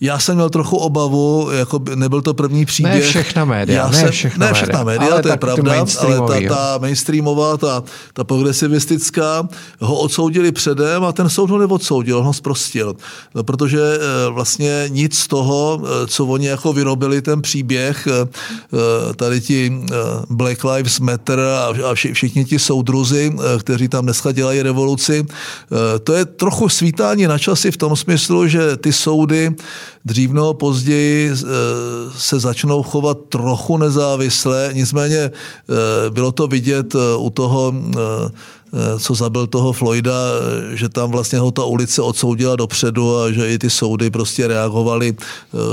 já 0.00 0.18
jsem 0.18 0.34
měl 0.34 0.50
trochu 0.50 0.76
obavu, 0.76 1.48
jako 1.52 1.80
nebyl 1.94 2.22
to 2.22 2.34
první 2.34 2.66
příběh. 2.66 2.94
Ne 2.94 3.00
všechna 3.00 3.44
média, 3.44 3.82
já 3.82 3.90
ne 3.90 3.98
jsem, 3.98 4.10
všechna, 4.10 4.46
ne 4.46 4.52
všechna 4.52 4.84
média, 4.84 5.04
média 5.04 5.22
to 5.22 5.28
je 5.28 5.36
pravda, 5.36 5.72
ale 5.72 6.48
ta, 6.48 6.54
ta 6.54 6.78
mainstreamová, 6.78 7.56
ta, 7.56 7.82
ta 8.12 8.24
progresivistická, 8.24 9.48
ho 9.80 9.98
odsoudili 9.98 10.52
předem 10.52 11.04
a 11.04 11.12
ten 11.12 11.28
soud 11.28 11.50
ho 11.50 11.58
neodsoudil, 11.58 12.18
on 12.18 12.24
ho 12.24 12.32
zprostil. 12.32 12.96
No, 13.34 13.44
protože 13.44 13.80
eh, 13.80 14.30
vlastně 14.30 14.84
nic 14.88 15.18
z 15.18 15.26
toho, 15.26 15.82
eh, 15.84 16.06
co 16.06 16.26
oni 16.26 16.46
jako 16.46 16.72
vyrobili 16.72 17.22
ten 17.22 17.42
příběh, 17.42 18.06
eh, 18.06 18.28
tady 19.14 19.40
ti 19.40 19.72
Black 20.30 20.64
Lives 20.64 21.00
Matter 21.00 21.40
a 21.84 21.94
všichni 21.94 22.44
ti 22.44 22.58
soudruzi, 22.58 23.36
kteří 23.58 23.88
tam 23.88 24.04
dneska 24.04 24.32
dělají 24.32 24.62
revoluci, 24.62 25.26
to 26.04 26.12
je 26.12 26.24
trochu 26.24 26.68
svítání 26.68 27.26
na 27.26 27.38
časy 27.38 27.70
v 27.70 27.76
tom 27.76 27.96
smyslu, 27.96 28.48
že 28.48 28.76
ty 28.76 28.92
soudy 28.92 29.50
dřív 30.04 30.32
nebo 30.32 30.54
později 30.54 31.30
eh, 31.32 31.46
se 32.16 32.40
začnou 32.40 32.82
chovat 32.82 33.18
trochu 33.28 33.76
nezávisle, 33.76 34.70
nicméně 34.72 35.18
eh, 35.18 36.10
bylo 36.10 36.32
to 36.32 36.46
vidět 36.46 36.94
eh, 36.94 37.16
u 37.18 37.30
toho 37.30 37.74
co 38.98 39.14
zabil 39.14 39.46
toho 39.46 39.72
Floyda, 39.72 40.12
že 40.74 40.88
tam 40.88 41.10
vlastně 41.10 41.38
ho 41.38 41.50
ta 41.50 41.64
ulice 41.64 42.02
odsoudila 42.02 42.56
dopředu 42.56 43.18
a 43.18 43.32
že 43.32 43.52
i 43.52 43.58
ty 43.58 43.70
soudy 43.70 44.10
prostě 44.10 44.46
reagovaly. 44.46 45.14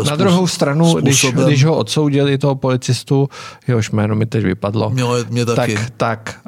Na 0.10 0.16
druhou 0.16 0.48
stranu, 0.48 0.94
když, 0.94 1.26
když 1.46 1.64
ho 1.66 1.78
odsoudili 1.78 2.38
toho 2.38 2.56
policistu, 2.56 3.30
jehož 3.68 3.92
jméno 3.92 4.16
mi 4.16 4.26
teď 4.26 4.44
vypadlo, 4.44 4.90
mě, 4.90 5.04
mě 5.30 5.46
taky. 5.46 5.76
tak, 5.76 5.92
tak 5.98 6.40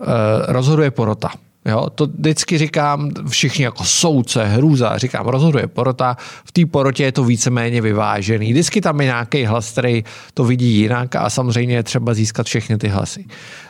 rozhoduje 0.47 0.91
porota. 0.91 1.29
Jo, 1.65 1.87
to 1.95 2.07
vždycky 2.07 2.57
říkám, 2.57 3.11
všichni 3.29 3.63
jako 3.63 3.83
soudce, 3.83 4.45
hrůza, 4.45 4.97
říkám, 4.97 5.27
rozhoduje 5.27 5.67
porota, 5.67 6.17
v 6.45 6.51
té 6.51 6.65
porotě 6.65 7.03
je 7.03 7.11
to 7.11 7.23
víceméně 7.23 7.81
vyvážený. 7.81 8.51
Vždycky 8.51 8.81
tam 8.81 9.01
je 9.01 9.05
nějaký 9.05 9.45
hlas, 9.45 9.71
který 9.71 10.03
to 10.33 10.43
vidí 10.43 10.73
jinak 10.73 11.15
a 11.15 11.29
samozřejmě 11.29 11.75
je 11.75 11.83
třeba 11.83 12.13
získat 12.13 12.45
všechny 12.45 12.77
ty 12.77 12.87
hlasy. 12.87 13.25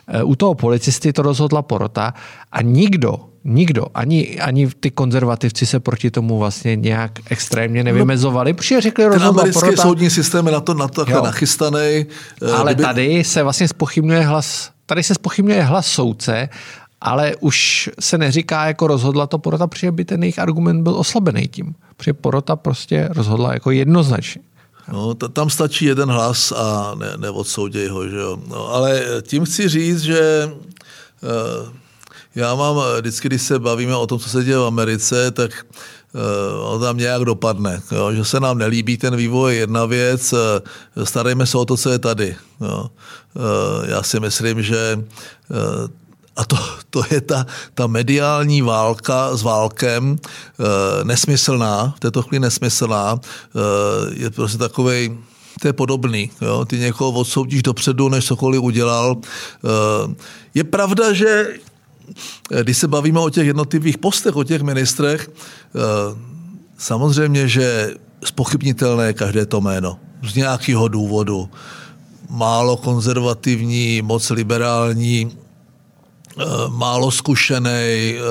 E, 0.07 0.23
u 0.23 0.35
toho 0.35 0.55
policisty 0.55 1.13
to 1.13 1.21
rozhodla 1.21 1.61
porota 1.61 2.13
a 2.51 2.61
nikdo, 2.61 3.17
nikdo, 3.43 3.85
ani, 3.93 4.39
ani 4.39 4.67
ty 4.79 4.91
konzervativci 4.91 5.65
se 5.65 5.79
proti 5.79 6.11
tomu 6.11 6.39
vlastně 6.39 6.75
nějak 6.75 7.11
extrémně 7.29 7.83
nevymezovali, 7.83 8.53
protože 8.53 8.81
řekli 8.81 9.05
rozhodla 9.05 9.41
americký 9.41 9.59
porota. 9.59 9.81
soudní 9.81 10.09
systém 10.09 10.45
je 10.45 10.51
na 10.51 10.59
to, 10.59 10.73
na 10.73 10.87
to 10.87 11.05
nachystaný. 11.05 12.05
E, 12.41 12.51
Ale 12.55 12.73
kdyby... 12.73 12.83
tady 12.83 13.23
se 13.23 13.43
vlastně 13.43 13.67
spochybňuje 13.67 14.21
hlas 14.21 14.71
Tady 14.89 15.03
se 15.03 15.13
spochybňuje 15.13 15.63
hlas 15.63 15.87
soudce 15.87 16.49
ale 17.01 17.35
už 17.39 17.89
se 17.99 18.17
neříká 18.17 18.65
jako 18.65 18.87
rozhodla 18.87 19.27
to 19.27 19.37
porota, 19.37 19.67
protože 19.67 19.91
by 19.91 20.05
ten 20.05 20.23
jejich 20.23 20.39
argument 20.39 20.83
byl 20.83 20.95
oslabený 20.95 21.47
tím. 21.47 21.75
Protože 21.97 22.13
porota 22.13 22.55
prostě 22.55 23.09
rozhodla 23.11 23.53
jako 23.53 23.71
jednoznačně. 23.71 24.41
No, 24.91 25.13
t- 25.13 25.29
tam 25.29 25.49
stačí 25.49 25.85
jeden 25.85 26.09
hlas 26.09 26.51
a 26.51 26.95
ne, 26.95 27.13
neodsouděj 27.17 27.87
ho, 27.87 28.07
že 28.07 28.17
jo. 28.17 28.37
No, 28.47 28.67
ale 28.67 29.03
tím 29.21 29.45
chci 29.45 29.69
říct, 29.69 30.01
že 30.01 30.51
uh, 31.21 31.69
já 32.35 32.55
mám, 32.55 32.75
vždycky, 32.97 33.27
když 33.27 33.41
se 33.41 33.59
bavíme 33.59 33.95
o 33.95 34.07
tom, 34.07 34.19
co 34.19 34.29
se 34.29 34.43
děje 34.43 34.57
v 34.57 34.63
Americe, 34.63 35.31
tak 35.31 35.65
uh, 36.75 36.81
tam 36.81 36.97
nějak 36.97 37.21
dopadne. 37.21 37.81
Jo? 37.91 38.13
Že 38.13 38.25
se 38.25 38.39
nám 38.39 38.57
nelíbí 38.57 38.97
ten 38.97 39.15
vývoj 39.15 39.55
jedna 39.57 39.85
věc, 39.85 40.33
uh, 40.33 40.39
starejme 41.03 41.45
se 41.45 41.57
o 41.57 41.65
to, 41.65 41.77
co 41.77 41.89
je 41.89 41.99
tady. 41.99 42.35
Jo? 42.61 42.85
Uh, 43.33 43.89
já 43.89 44.03
si 44.03 44.19
myslím, 44.19 44.61
že 44.61 44.99
uh, 45.49 45.87
a 46.39 46.45
to, 46.45 46.57
to 46.89 47.03
je 47.11 47.21
ta, 47.21 47.45
ta 47.73 47.87
mediální 47.87 48.61
válka 48.61 49.37
s 49.37 49.43
válkem 49.43 50.15
e, 50.15 51.03
nesmyslná, 51.03 51.93
v 51.97 51.99
této 51.99 52.21
chvíli 52.21 52.39
nesmyslná, 52.39 53.19
e, 53.19 54.23
je 54.23 54.29
prostě 54.29 54.57
takovej, 54.57 55.17
to 55.61 55.67
je 55.67 55.73
podobný. 55.73 56.31
Jo? 56.41 56.65
Ty 56.65 56.79
někoho 56.79 57.11
odsoudíš 57.11 57.63
dopředu, 57.63 58.09
než 58.09 58.25
cokoliv 58.25 58.61
udělal. 58.61 59.15
E, 59.19 60.15
je 60.53 60.63
pravda, 60.63 61.13
že 61.13 61.47
když 62.61 62.77
se 62.77 62.87
bavíme 62.87 63.19
o 63.19 63.29
těch 63.29 63.47
jednotlivých 63.47 63.97
postech, 63.97 64.35
o 64.35 64.43
těch 64.43 64.61
ministrech, 64.61 65.29
samozřejmě, 66.77 67.47
že 67.47 67.93
spochybnitelné 68.25 69.07
je 69.07 69.13
každé 69.13 69.45
to 69.45 69.61
jméno. 69.61 69.99
Z 70.23 70.35
nějakého 70.35 70.87
důvodu. 70.87 71.49
Málo 72.29 72.77
konzervativní, 72.77 74.01
moc 74.01 74.29
liberální, 74.29 75.37
málo 76.69 77.11
zkušený 77.11 78.15
eh, 78.15 78.21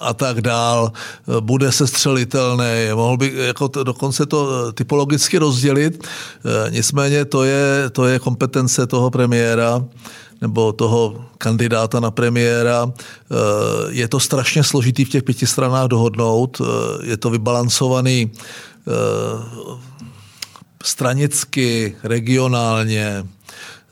a 0.00 0.14
tak 0.14 0.40
dál, 0.40 0.92
eh, 0.92 1.40
bude 1.40 1.72
se 1.72 1.86
střelitelný, 1.86 2.94
mohl 2.94 3.16
by 3.16 3.32
jako 3.36 3.68
to, 3.68 3.84
dokonce 3.84 4.26
to 4.26 4.72
typologicky 4.72 5.38
rozdělit, 5.38 6.08
nicméně 6.70 7.24
to 7.24 7.44
je, 7.44 7.90
to 7.90 8.06
je 8.06 8.18
kompetence 8.18 8.86
toho 8.86 9.10
premiéra, 9.10 9.84
nebo 10.40 10.72
toho 10.72 11.24
kandidáta 11.38 12.00
na 12.00 12.10
premiéra. 12.10 12.92
Je 13.88 14.08
to 14.08 14.20
strašně 14.20 14.64
složitý 14.64 15.04
v 15.04 15.08
těch 15.08 15.22
pěti 15.22 15.46
stranách 15.46 15.86
dohodnout, 15.88 16.60
je 17.02 17.16
to 17.16 17.30
vybalancovaný 17.30 18.30
stranicky, 20.84 21.96
regionálně, 22.02 23.24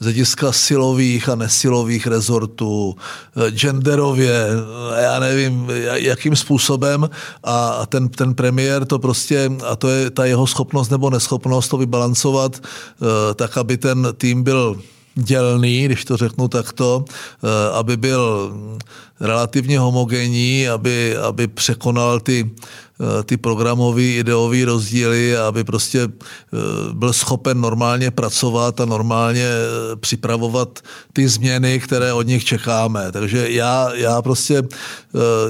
z 0.02 0.04
hlediska 0.04 0.52
silových 0.52 1.28
a 1.28 1.34
nesilových 1.34 2.06
rezortů, 2.06 2.96
eh, 3.36 3.50
genderově, 3.50 4.34
eh, 4.34 5.02
já 5.02 5.20
nevím, 5.20 5.70
jakým 5.94 6.36
způsobem. 6.36 7.10
A 7.44 7.86
ten, 7.86 8.08
ten 8.08 8.34
premiér 8.34 8.84
to 8.84 8.98
prostě, 8.98 9.50
a 9.66 9.76
to 9.76 9.88
je 9.88 10.10
ta 10.10 10.24
jeho 10.24 10.46
schopnost 10.46 10.90
nebo 10.90 11.10
neschopnost 11.10 11.68
to 11.68 11.76
vybalancovat 11.76 12.58
eh, 12.58 13.34
tak, 13.34 13.56
aby 13.58 13.76
ten 13.76 14.08
tým 14.18 14.42
byl 14.42 14.80
dělný, 15.14 15.84
když 15.84 16.04
to 16.04 16.16
řeknu 16.16 16.48
takto, 16.48 17.04
aby 17.72 17.96
byl 17.96 18.52
relativně 19.20 19.78
homogenní, 19.78 20.68
aby, 20.68 21.16
aby 21.16 21.46
překonal 21.46 22.20
ty 22.20 22.50
ty 23.24 23.36
programové 23.36 24.02
ideové 24.02 24.64
rozdíly, 24.64 25.36
aby 25.36 25.64
prostě 25.64 26.00
eh, 26.02 26.56
byl 26.92 27.12
schopen 27.12 27.60
normálně 27.60 28.10
pracovat 28.10 28.80
a 28.80 28.84
normálně 28.84 29.46
eh, 29.46 29.96
připravovat 29.96 30.78
ty 31.12 31.28
změny, 31.28 31.80
které 31.80 32.12
od 32.12 32.26
nich 32.26 32.44
čekáme. 32.44 33.12
Takže 33.12 33.50
já, 33.50 33.94
já 33.94 34.22
prostě, 34.22 34.62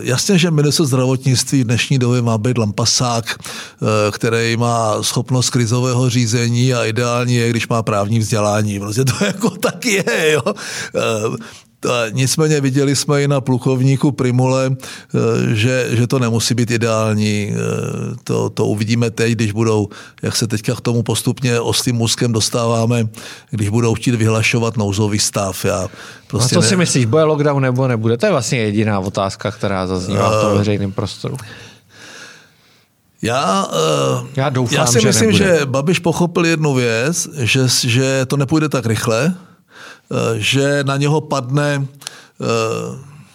jasně, 0.00 0.38
že 0.38 0.50
minister 0.50 0.86
zdravotnictví 0.86 1.62
v 1.62 1.66
dnešní 1.66 1.98
době 1.98 2.22
má 2.22 2.38
být 2.38 2.58
lampasák, 2.58 3.38
který 4.10 4.56
má 4.56 5.02
schopnost 5.02 5.50
krizového 5.50 6.10
řízení 6.10 6.74
a 6.74 6.84
ideální 6.84 7.34
je, 7.34 7.50
když 7.50 7.68
má 7.68 7.82
právní 7.82 8.18
vzdělání. 8.18 8.80
Prostě 8.80 9.04
to 9.04 9.24
jako 9.24 9.50
tak 9.50 9.86
je, 9.86 10.32
jo 10.32 10.54
Nicméně 12.10 12.60
viděli 12.60 12.96
jsme 12.96 13.22
i 13.22 13.28
na 13.28 13.40
plukovníku 13.40 14.12
Primule, 14.12 14.70
eh, 14.70 15.54
že, 15.54 15.88
že 15.90 16.06
to 16.06 16.18
nemusí 16.18 16.54
být 16.54 16.70
ideální. 16.70 17.52
Eh, 17.52 17.56
to, 18.24 18.50
to 18.50 18.66
uvidíme 18.66 19.10
teď, 19.10 19.32
když 19.32 19.52
budou, 19.52 19.88
jak 20.22 20.36
se 20.36 20.46
teďka 20.46 20.74
k 20.74 20.80
tomu 20.80 21.02
postupně 21.02 21.60
oslým 21.60 21.96
můzkem 21.96 22.32
dostáváme, 22.32 23.08
když 23.50 23.68
budou 23.68 23.94
chtít 23.94 24.14
vyhlašovat 24.14 24.76
nouzový 24.76 25.18
stav. 25.18 25.64
Já 25.64 25.88
prostě 26.26 26.54
no 26.54 26.62
to 26.62 26.68
si 26.68 26.74
ne... 26.74 26.78
myslíš, 26.78 27.04
bude 27.04 27.24
lockdown 27.24 27.62
nebo 27.62 27.88
nebude? 27.88 28.16
To 28.16 28.26
je 28.26 28.32
vlastně 28.32 28.58
jediná 28.58 29.00
otázka, 29.00 29.50
která 29.50 29.86
zaznívá 29.86 30.30
uh, 30.30 30.36
v 30.36 30.40
tom 30.42 30.58
veřejném 30.58 30.92
prostoru. 30.92 31.36
Já, 33.22 33.68
já, 34.36 34.48
doufám, 34.48 34.78
já 34.78 34.86
si 34.86 35.00
že 35.00 35.06
myslím, 35.06 35.30
nebude. 35.30 35.58
že 35.58 35.66
Babiš 35.66 35.98
pochopil 35.98 36.46
jednu 36.46 36.74
věc, 36.74 37.28
že, 37.34 37.60
že 37.84 38.26
to 38.26 38.36
nepůjde 38.36 38.68
tak 38.68 38.86
rychle, 38.86 39.34
že 40.36 40.84
na 40.84 40.96
něho 40.96 41.20
padne 41.20 41.78
uh, 41.78 41.86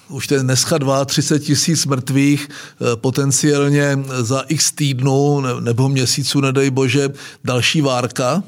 už 0.10 0.28
ten 0.28 0.46
dneska 0.46 0.80
32 1.06 1.40
tisíc 1.40 1.86
mrtvých, 1.86 2.50
potenciálně 2.96 4.00
za 4.22 4.44
x 4.48 4.72
týdnů 4.72 5.42
nebo 5.60 5.90
měsíců, 5.90 6.42
nedej 6.42 6.70
bože, 6.70 7.10
další 7.44 7.82
várka 7.82 8.44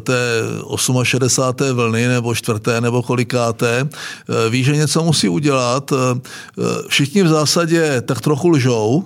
té 0.00 0.42
68. 1.02 1.76
vlny 1.76 2.08
nebo 2.08 2.34
čtvrté 2.34 2.80
nebo 2.80 3.02
kolikáté, 3.02 3.88
ví, 4.50 4.64
že 4.64 4.76
něco 4.76 5.04
musí 5.04 5.28
udělat. 5.28 5.92
Všichni 6.88 7.22
v 7.22 7.28
zásadě 7.28 8.00
tak 8.00 8.20
trochu 8.20 8.48
lžou, 8.48 9.04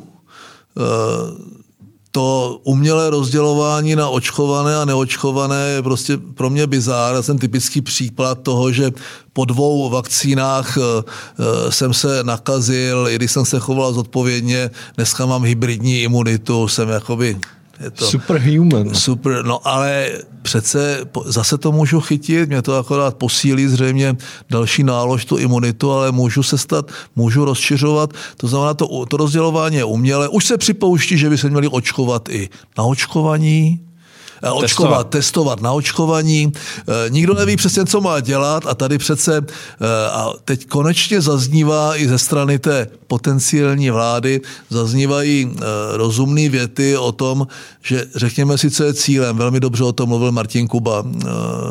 to 2.15 2.61
umělé 2.65 3.11
rozdělování 3.11 3.97
na 3.97 4.09
očkované 4.09 4.77
a 4.77 4.85
neočkované 4.85 5.69
je 5.69 5.83
prostě 5.83 6.17
pro 6.17 6.51
mě 6.51 6.67
bizár. 6.67 7.15
Já 7.15 7.23
jsem 7.23 7.39
typický 7.39 7.81
příklad 7.81 8.39
toho, 8.43 8.73
že 8.73 8.91
po 9.33 9.45
dvou 9.45 9.91
vakcínách 9.91 10.79
eh, 10.79 10.81
eh, 11.03 11.73
jsem 11.73 11.95
se 11.95 12.25
nakazil, 12.25 13.09
i 13.11 13.15
když 13.17 13.33
jsem 13.33 13.45
se 13.45 13.59
choval 13.59 13.93
zodpovědně, 13.93 14.71
dneska 14.97 15.27
mám 15.27 15.43
hybridní 15.45 16.03
imunitu, 16.03 16.69
jsem 16.69 16.89
jakoby 16.89 17.39
je 17.81 17.91
to 17.91 18.07
Superhuman. 18.07 18.95
Super, 18.95 19.45
no 19.45 19.69
ale 19.69 20.11
přece 20.43 21.01
zase 21.25 21.59
to 21.59 21.73
můžu 21.73 22.01
chytit, 22.01 22.49
mě 22.49 22.63
to 22.63 22.77
akorát 22.77 23.17
posílí 23.17 23.69
zřejmě 23.69 24.17
další 24.51 24.83
nálož, 24.83 25.25
tu 25.25 25.37
imunitu, 25.37 25.93
ale 25.93 26.13
můžu 26.13 26.43
se 26.43 26.59
stát, 26.59 26.93
můžu 27.17 27.45
rozšiřovat. 27.45 28.13
To 28.37 28.49
znamená, 28.49 28.75
to, 28.75 29.07
to 29.07 29.17
rozdělování 29.17 29.77
je 29.77 29.85
umělé. 29.85 30.29
Už 30.29 30.45
se 30.45 30.59
připouští, 30.59 31.19
že 31.19 31.31
by 31.31 31.39
se 31.39 31.51
měli 31.51 31.69
očkovat 31.69 32.29
i 32.29 32.49
na 32.79 32.85
očkovaní, 32.85 33.81
očkovat, 34.43 34.63
testovat. 34.63 35.09
testovat 35.09 35.61
na 35.61 35.73
očkovaní. 35.73 36.53
Eh, 36.53 37.11
nikdo 37.11 37.35
neví 37.35 37.57
přesně, 37.57 37.85
co 37.85 38.01
má 38.01 38.21
dělat 38.21 38.67
a 38.67 38.75
tady 38.75 38.99
přece 38.99 39.37
eh, 39.37 40.11
a 40.11 40.33
teď 40.45 40.67
konečně 40.67 41.21
zaznívá 41.21 41.97
i 41.97 42.09
ze 42.09 42.19
strany 42.19 42.59
té 42.59 42.87
potenciální 43.07 43.91
vlády, 43.91 44.41
zaznívají 44.71 45.57
rozumné 45.93 46.49
věty 46.49 46.97
o 46.97 47.13
tom, 47.13 47.47
že 47.83 48.05
řekněme 48.15 48.59
si, 48.59 48.71
co 48.71 48.85
je 48.85 48.95
cílem. 48.95 49.37
Velmi 49.37 49.61
dobře 49.61 49.85
o 49.85 49.93
tom 49.93 50.09
mluvil 50.09 50.33
Martin 50.33 50.69
Kuba. 50.69 51.05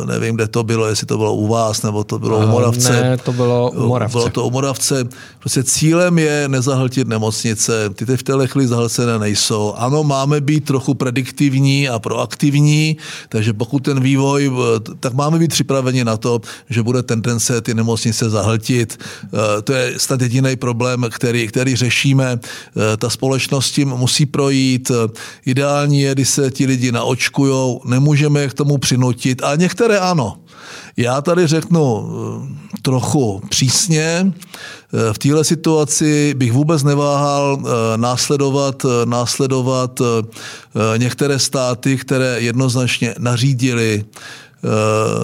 Nevím, 0.05 0.35
kde 0.35 0.47
to 0.47 0.63
bylo, 0.63 0.87
jestli 0.87 1.07
to 1.07 1.17
bylo 1.17 1.33
u 1.33 1.47
vás, 1.47 1.81
nebo 1.81 2.03
to 2.03 2.19
bylo 2.19 2.37
u 2.37 2.47
Moravce. 2.47 2.91
Ne, 2.91 3.17
to 3.17 3.33
bylo 3.33 3.71
u 3.71 3.87
Moravce. 3.87 4.17
Bylo 4.17 4.29
to 4.29 4.47
u 4.47 4.51
Moravce. 4.51 5.03
Prostě 5.39 5.63
cílem 5.63 6.19
je 6.19 6.47
nezahltit 6.47 7.07
nemocnice. 7.07 7.89
Ty 7.89 8.05
teď 8.05 8.19
v 8.19 8.23
té 8.23 8.47
chvíli 8.47 8.67
zahlcené 8.67 9.19
nejsou. 9.19 9.73
Ano, 9.77 10.03
máme 10.03 10.41
být 10.41 10.65
trochu 10.65 10.93
prediktivní 10.93 11.89
a 11.89 11.99
proaktivní, 11.99 12.52
aktivní, 12.53 12.97
takže 13.29 13.53
pokud 13.53 13.79
ten 13.79 13.99
vývoj, 13.99 14.51
eh, 14.53 14.79
tak 14.99 15.13
máme 15.13 15.39
být 15.39 15.51
připraveni 15.51 16.05
na 16.05 16.17
to, 16.17 16.41
že 16.69 16.83
bude 16.83 17.03
tendence 17.03 17.61
ty 17.61 17.73
nemocnice 17.73 18.29
zahltit. 18.29 18.93
Eh, 18.93 19.61
to 19.61 19.73
je 19.73 19.93
snad 19.97 20.21
jediný 20.21 20.55
problém, 20.55 21.05
který, 21.09 21.47
který 21.47 21.75
řešíme. 21.75 22.37
Eh, 22.37 22.97
ta 22.97 23.09
společnost 23.09 23.71
tím 23.71 23.89
musí 23.89 24.25
projít. 24.25 24.91
Ideální 25.45 26.01
je, 26.01 26.13
když 26.13 26.29
se 26.29 26.51
ti 26.51 26.65
lidi 26.65 26.91
naočkujou, 26.91 27.81
nemůžeme 27.85 28.41
je 28.41 28.49
k 28.49 28.53
tomu 28.53 28.77
přinutit, 28.77 29.41
a 29.43 29.55
některé 29.55 29.99
ano. 29.99 30.37
Já 30.97 31.21
tady 31.21 31.47
řeknu 31.47 31.81
trochu 32.81 33.41
přísně, 33.49 34.33
v 35.13 35.17
téhle 35.17 35.43
situaci 35.43 36.33
bych 36.37 36.51
vůbec 36.51 36.83
neváhal 36.83 37.57
eh, 37.59 37.97
následovat, 37.97 38.85
eh, 38.85 39.05
následovat 39.05 40.01
eh, 40.01 40.97
některé 40.97 41.39
státy, 41.39 41.97
které 41.97 42.41
jednoznačně 42.41 43.15
nařídili 43.19 44.05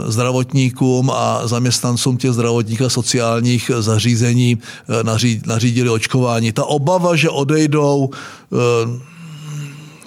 zdravotníkům 0.07 1.09
a 1.09 1.47
zaměstnancům 1.47 2.17
těch 2.17 2.31
zdravotních 2.31 2.81
a 2.81 2.89
sociálních 2.89 3.71
zařízení 3.79 4.57
nařídili 5.45 5.89
očkování. 5.89 6.51
Ta 6.51 6.65
obava, 6.65 7.15
že 7.15 7.29
odejdou 7.29 8.09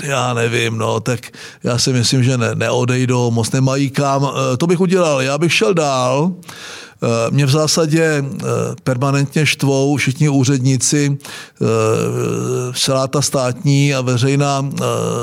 já 0.02 0.34
nevím, 0.34 0.78
no, 0.78 1.00
tak 1.00 1.20
já 1.64 1.78
si 1.78 1.92
myslím, 1.92 2.24
že 2.24 2.38
ne, 2.38 2.54
neodejdou, 2.54 3.30
moc 3.30 3.52
nemají 3.52 3.90
kam. 3.90 4.30
To 4.58 4.66
bych 4.66 4.80
udělal, 4.80 5.22
já 5.22 5.38
bych 5.38 5.52
šel 5.52 5.74
dál. 5.74 6.32
Eh, 7.02 7.30
mě 7.30 7.46
v 7.46 7.50
zásadě 7.50 8.02
eh, 8.24 8.44
permanentně 8.84 9.46
štvou 9.46 9.96
všichni 9.96 10.28
úředníci, 10.28 11.18
eh, 11.18 11.64
celá 12.74 13.06
ta 13.08 13.22
státní 13.22 13.94
a 13.94 14.00
veřejná 14.00 14.70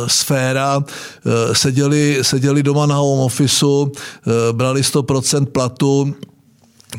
sféra 0.07 0.83
seděli, 1.53 2.19
seděli 2.21 2.63
doma 2.63 2.85
na 2.85 2.95
home 2.95 3.19
officeu, 3.19 3.91
brali 4.51 4.81
100% 4.83 5.45
platu, 5.45 6.13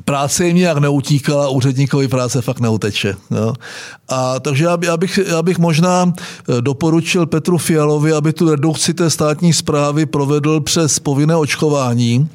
práce 0.05 0.47
jim 0.47 0.57
nějak 0.57 0.79
neutíkala, 0.79 1.49
úředníkovi 1.49 2.09
práce 2.09 2.43
fakt 2.43 2.61
neuteče. 2.61 3.15
Jo. 3.31 3.55
A 4.09 4.41
takže 4.41 4.65
já, 4.65 4.79
já, 4.83 4.97
bych, 4.97 5.21
já 5.27 5.43
bych 5.43 5.59
možná 5.59 6.13
doporučil 6.61 7.27
Petru 7.27 7.59
Fialovi, 7.59 8.13
aby 8.13 8.33
tu 8.33 8.51
redukci 8.51 8.95
té 8.95 9.11
státní 9.11 9.53
zprávy 9.53 10.07
provedl 10.07 10.61
přes 10.61 10.99
povinné 10.99 11.37
očkování, 11.37 12.29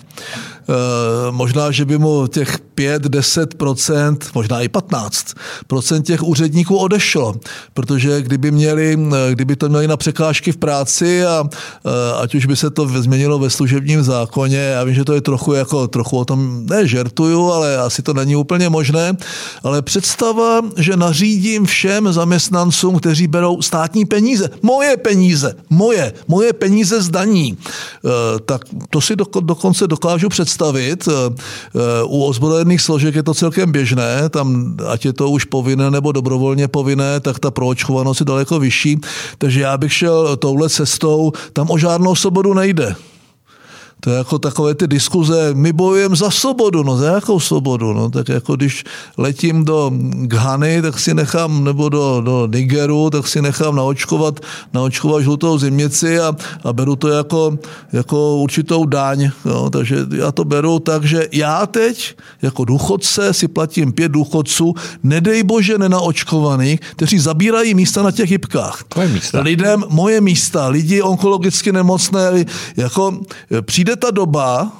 možná, 1.32 1.71
že 1.71 1.86
by 1.86 1.97
mu 1.97 2.28
těch 2.28 2.60
5-10%, 2.75 4.17
možná 4.36 4.62
i 4.62 4.67
15% 4.67 6.01
těch 6.01 6.23
úředníků 6.23 6.78
odešlo, 6.78 7.36
protože 7.73 8.21
kdyby, 8.21 8.51
měli, 8.51 8.97
eh, 9.13 9.32
kdyby 9.32 9.56
to 9.56 9.69
měli 9.69 9.88
na 9.88 9.97
překážky 9.97 10.51
v 10.51 10.58
práci 10.58 11.25
a 11.25 11.43
eh, 11.49 11.89
ať 12.21 12.36
už 12.36 12.45
by 12.45 12.56
se 12.56 12.69
to 12.69 12.88
změnilo 12.88 13.39
ve 13.39 13.49
služebním 13.49 14.04
zákoně, 14.04 14.58
já 14.58 14.84
vím, 14.84 14.95
že 14.95 15.06
to 15.06 15.13
je 15.13 15.21
trochu 15.21 15.54
jako, 15.54 15.88
trochu 15.88 16.17
o 16.17 16.25
tom, 16.25 16.65
ne 16.65 16.88
žertuju, 16.88 17.51
ale 17.51 17.78
asi 17.78 18.01
to 18.01 18.13
není 18.13 18.36
úplně 18.36 18.69
možné, 18.69 19.13
ale 19.63 19.82
představa, 19.82 20.62
že 20.78 20.97
nařídím 20.97 21.65
všem 21.65 22.13
zaměstnancům, 22.13 22.99
kteří 22.99 23.28
berou 23.28 23.62
státní 23.62 24.06
peníze, 24.06 24.49
moje 24.62 24.97
peníze, 24.97 25.54
moje, 25.69 26.13
moje 26.28 26.54
peníze 26.54 27.01
z 27.01 27.10
daní, 27.10 27.58
tak 28.45 28.62
to 28.89 29.01
si 29.01 29.15
dokonce 29.41 29.88
dokážu 29.88 30.30
představit, 30.30 30.55
představit. 30.56 31.08
Eh, 31.08 31.12
eh, 31.76 32.04
u 32.04 32.24
ozbrojených 32.24 32.82
složek 32.82 33.15
je 33.15 33.24
to 33.24 33.34
celkem 33.34 33.72
běžné, 33.72 34.30
tam 34.30 34.78
ať 34.88 35.06
je 35.06 35.13
to 35.13 35.30
už 35.30 35.46
povinné 35.52 35.91
nebo 35.91 36.12
dobrovolně 36.12 36.68
povinné, 36.68 37.20
tak 37.20 37.39
ta 37.39 37.52
proočkovanost 37.52 38.20
je 38.20 38.26
daleko 38.26 38.60
vyšší. 38.60 39.00
Takže 39.38 39.62
já 39.62 39.78
bych 39.78 39.94
šel 39.94 40.38
touhle 40.38 40.70
cestou, 40.70 41.32
tam 41.54 41.68
o 41.70 41.78
žádnou 41.78 42.15
svobodu 42.15 42.54
nejde. 42.54 42.96
To 43.99 44.12
je 44.12 44.17
jako 44.17 44.39
takové 44.39 44.75
ty 44.75 44.88
diskuze, 44.88 45.53
my 45.53 45.73
bojujeme 45.73 46.15
za 46.15 46.31
svobodu, 46.31 46.84
no 46.84 46.97
za 46.97 47.12
jakou 47.12 47.39
svobodu? 47.39 47.93
No 47.93 48.10
tak 48.10 48.29
jako 48.29 48.55
když 48.55 48.84
letím 49.17 49.65
do 49.65 49.91
Ghany, 50.27 50.81
tak 50.81 50.99
si 50.99 51.13
nechám, 51.13 51.63
nebo 51.63 51.89
do, 51.89 52.21
do 52.25 52.47
Nigeru, 52.47 53.10
tak 53.10 53.27
si 53.27 53.41
nechám 53.41 53.75
naočkovat, 53.75 54.39
naočkovat 54.73 55.23
žlutou 55.23 55.58
zimnici 55.58 56.19
a, 56.19 56.36
a 56.63 56.73
beru 56.73 56.95
to 56.95 57.08
jako, 57.08 57.58
jako 57.93 58.36
určitou 58.36 58.86
daň. 58.86 59.29
No, 59.45 59.69
takže 59.69 59.97
já 60.17 60.31
to 60.31 60.45
beru 60.45 60.79
tak, 60.79 61.03
že 61.03 61.27
já 61.31 61.65
teď 61.65 62.15
jako 62.41 62.65
důchodce 62.65 63.34
si 63.34 63.47
platím 63.47 63.91
pět 63.91 64.12
důchodců, 64.12 64.73
nedej 65.03 65.43
bože 65.43 65.77
nenaočkovaných, 65.77 66.79
kteří 66.79 67.19
zabírají 67.19 67.73
místa 67.73 68.03
na 68.03 68.12
těch 68.12 68.29
hybkách. 68.29 68.84
Moje 68.95 69.08
místa. 69.08 69.41
Lidem 69.41 69.84
moje 69.89 70.21
místa, 70.21 70.67
lidi 70.67 71.01
onkologicky 71.01 71.71
nemocné, 71.71 72.45
jako 72.77 73.19
přijde 73.62 73.85
ta 73.93 74.12
doba, 74.12 74.71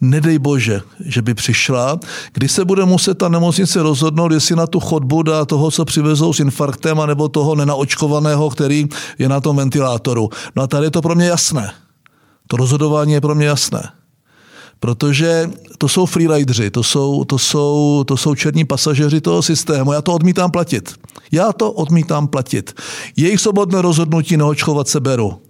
nedej 0.00 0.38
bože, 0.38 0.80
že 1.04 1.22
by 1.22 1.34
přišla, 1.34 1.98
kdy 2.32 2.48
se 2.48 2.64
bude 2.64 2.84
muset 2.84 3.18
ta 3.18 3.28
nemocnice 3.28 3.82
rozhodnout, 3.82 4.32
jestli 4.32 4.56
na 4.56 4.66
tu 4.66 4.80
chodbu 4.80 5.22
dá 5.22 5.44
toho, 5.44 5.70
co 5.70 5.84
přivezou 5.84 6.32
s 6.32 6.40
infarktem, 6.40 7.00
anebo 7.00 7.28
toho 7.28 7.54
nenaočkovaného, 7.54 8.50
který 8.50 8.86
je 9.18 9.28
na 9.28 9.40
tom 9.40 9.56
ventilátoru. 9.56 10.30
No 10.56 10.62
a 10.62 10.66
tady 10.66 10.86
je 10.86 10.90
to 10.90 11.02
pro 11.02 11.14
mě 11.14 11.26
jasné. 11.26 11.72
To 12.46 12.56
rozhodování 12.56 13.12
je 13.12 13.20
pro 13.20 13.34
mě 13.34 13.46
jasné. 13.46 13.90
Protože 14.80 15.50
to 15.78 15.88
jsou 15.88 16.06
freerideri, 16.06 16.70
to 16.70 16.82
jsou, 16.82 17.24
to, 17.24 17.38
jsou, 17.38 18.04
to 18.06 18.16
jsou 18.16 18.34
černí 18.34 18.64
pasažeři 18.64 19.20
toho 19.20 19.42
systému. 19.42 19.92
Já 19.92 20.02
to 20.02 20.14
odmítám 20.14 20.50
platit. 20.50 20.94
Já 21.32 21.52
to 21.52 21.72
odmítám 21.72 22.28
platit. 22.28 22.80
Jejich 23.16 23.40
svobodné 23.40 23.82
rozhodnutí 23.82 24.36
neočkovat 24.36 24.88
se 24.88 25.00
beru 25.00 25.47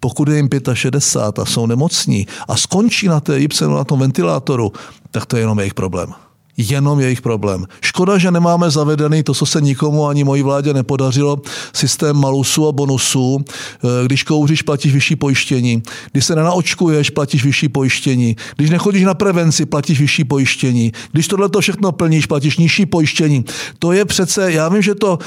pokud 0.00 0.28
je 0.28 0.36
jim 0.36 0.48
65 0.72 1.42
a 1.42 1.46
jsou 1.46 1.66
nemocní 1.66 2.26
a 2.48 2.56
skončí 2.56 3.08
na 3.08 3.20
té 3.20 3.38
jipse 3.38 3.68
na 3.68 3.84
tom 3.84 4.00
ventilátoru, 4.00 4.72
tak 5.10 5.26
to 5.26 5.36
je 5.36 5.42
jenom 5.42 5.58
jejich 5.58 5.74
problém. 5.74 6.14
Jenom 6.60 7.00
jejich 7.00 7.22
problém. 7.22 7.66
Škoda, 7.80 8.18
že 8.18 8.30
nemáme 8.30 8.70
zavedený 8.70 9.22
to, 9.22 9.34
co 9.34 9.46
se 9.46 9.60
nikomu 9.60 10.06
ani 10.06 10.24
mojí 10.24 10.42
vládě 10.42 10.74
nepodařilo, 10.74 11.40
systém 11.72 12.16
malusu 12.16 12.68
a 12.68 12.72
bonusů. 12.72 13.44
Eh, 13.44 14.06
když 14.06 14.22
kouříš, 14.22 14.62
platíš 14.62 14.92
vyšší 14.92 15.16
pojištění. 15.16 15.82
Když 16.12 16.24
se 16.24 16.36
nenaočkuješ, 16.36 17.10
platíš 17.10 17.44
vyšší 17.44 17.68
pojištění. 17.68 18.36
Když 18.56 18.70
nechodíš 18.70 19.02
na 19.02 19.14
prevenci, 19.14 19.66
platíš 19.66 20.00
vyšší 20.00 20.24
pojištění. 20.24 20.92
Když 21.12 21.28
tohle 21.28 21.48
to 21.48 21.60
všechno 21.60 21.92
plníš, 21.92 22.26
platíš 22.26 22.58
nižší 22.58 22.86
pojištění. 22.86 23.44
To 23.78 23.92
je 23.92 24.04
přece, 24.04 24.52
já 24.52 24.68
vím, 24.68 24.82
že 24.82 24.94
to 24.94 25.18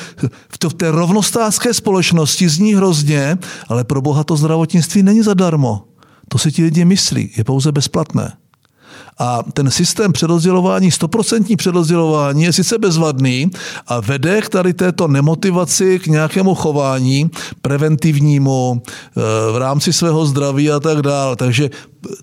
v, 0.49 0.69
v 0.69 0.73
té 0.73 0.91
rovnostářské 0.91 1.73
společnosti 1.73 2.49
zní 2.49 2.73
hrozně, 2.73 3.37
ale 3.67 3.83
pro 3.83 4.01
boha 4.01 4.23
to 4.23 4.35
zdravotnictví 4.35 5.03
není 5.03 5.21
zadarmo. 5.21 5.83
To 6.27 6.37
si 6.37 6.51
ti 6.51 6.63
lidi 6.63 6.85
myslí, 6.85 7.31
je 7.37 7.43
pouze 7.43 7.71
bezplatné. 7.71 8.42
A 9.19 9.43
ten 9.53 9.71
systém 9.71 10.13
přerozdělování, 10.13 10.91
stoprocentní 10.91 11.55
přerozdělování 11.55 12.43
je 12.43 12.53
sice 12.53 12.77
bezvadný 12.77 13.51
a 13.87 13.99
vede 13.99 14.41
k 14.41 14.49
tady 14.49 14.73
této 14.73 15.07
nemotivaci 15.07 15.99
k 15.99 16.07
nějakému 16.07 16.55
chování 16.55 17.31
preventivnímu 17.61 18.81
eh, 18.81 19.21
v 19.51 19.57
rámci 19.57 19.93
svého 19.93 20.25
zdraví 20.25 20.71
a 20.71 20.79
tak 20.79 21.01
dále. 21.01 21.35
Takže 21.35 21.69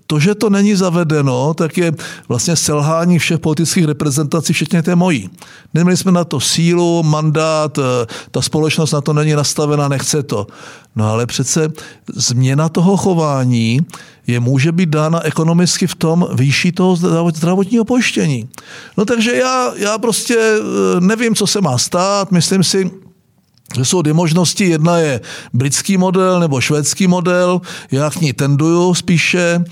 to, 0.07 0.19
že 0.19 0.35
to 0.35 0.49
není 0.49 0.75
zavedeno, 0.75 1.53
tak 1.53 1.77
je 1.77 1.91
vlastně 2.27 2.55
selhání 2.55 3.19
všech 3.19 3.39
politických 3.39 3.85
reprezentací, 3.85 4.53
včetně 4.53 4.83
té 4.83 4.95
mojí. 4.95 5.29
Neměli 5.73 5.97
jsme 5.97 6.11
na 6.11 6.23
to 6.23 6.39
sílu, 6.39 7.03
mandát, 7.03 7.77
eh, 7.77 8.05
ta 8.31 8.41
společnost 8.41 8.91
na 8.91 9.01
to 9.01 9.13
není 9.13 9.33
nastavena, 9.33 9.87
nechce 9.87 10.23
to. 10.23 10.47
No 10.95 11.11
ale 11.11 11.25
přece 11.25 11.71
změna 12.13 12.69
toho 12.69 12.97
chování 12.97 13.79
je 14.27 14.39
může 14.39 14.71
být 14.71 14.89
dána 14.89 15.25
ekonomicky 15.25 15.87
v 15.87 15.95
tom 15.95 16.27
výši 16.33 16.71
toho 16.71 16.95
zdravotního 17.35 17.85
pojištění. 17.85 18.49
No 18.97 19.05
takže 19.05 19.35
já, 19.35 19.73
já 19.75 19.97
prostě 19.97 20.37
eh, 20.37 21.01
nevím, 21.01 21.35
co 21.35 21.47
se 21.47 21.61
má 21.61 21.77
stát, 21.77 22.31
myslím 22.31 22.63
si, 22.63 22.91
že 23.75 23.85
jsou 23.85 24.01
dvě 24.01 24.13
možnosti. 24.13 24.65
Jedna 24.69 24.97
je 24.97 25.21
britský 25.53 25.97
model 25.97 26.39
nebo 26.39 26.61
švédský 26.61 27.07
model, 27.07 27.61
já 27.91 28.09
k 28.09 28.21
ní 28.21 28.33
tenduju 28.33 28.93
spíše. 28.93 29.41
E, 29.41 29.63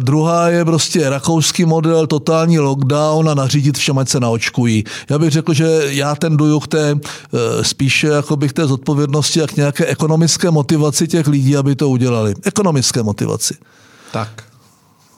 druhá 0.00 0.48
je 0.48 0.64
prostě 0.64 1.10
rakouský 1.10 1.64
model, 1.64 2.06
totální 2.06 2.58
lockdown 2.58 3.28
a 3.28 3.34
nařídit 3.34 3.78
všem, 3.78 3.98
ať 3.98 4.08
se 4.08 4.20
naočkují. 4.20 4.84
Já 5.10 5.18
bych 5.18 5.30
řekl, 5.30 5.54
že 5.54 5.80
já 5.84 6.14
tenduju 6.14 6.60
k 6.60 6.68
té 6.68 6.90
e, 6.90 6.98
spíše 7.64 8.06
jako 8.06 8.36
bych 8.36 8.52
té 8.52 8.66
zodpovědnosti 8.66 9.42
a 9.42 9.46
k 9.46 9.56
nějaké 9.56 9.86
ekonomické 9.86 10.50
motivaci 10.50 11.08
těch 11.08 11.26
lidí, 11.26 11.56
aby 11.56 11.76
to 11.76 11.88
udělali. 11.88 12.34
Ekonomické 12.44 13.02
motivaci. 13.02 13.54
Tak, 14.12 14.44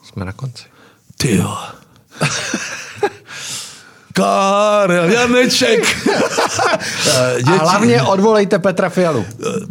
jsme 0.02 0.24
na 0.24 0.32
konci. 0.32 0.64
Ty 1.16 1.36
jo. 1.36 1.56
Karel 4.12 5.10
Janeček. 5.10 5.80
Děti. 7.36 7.50
A 7.50 7.62
hlavně 7.62 8.02
odvolejte 8.02 8.58
Petra 8.58 8.88
Fialu. 8.88 9.24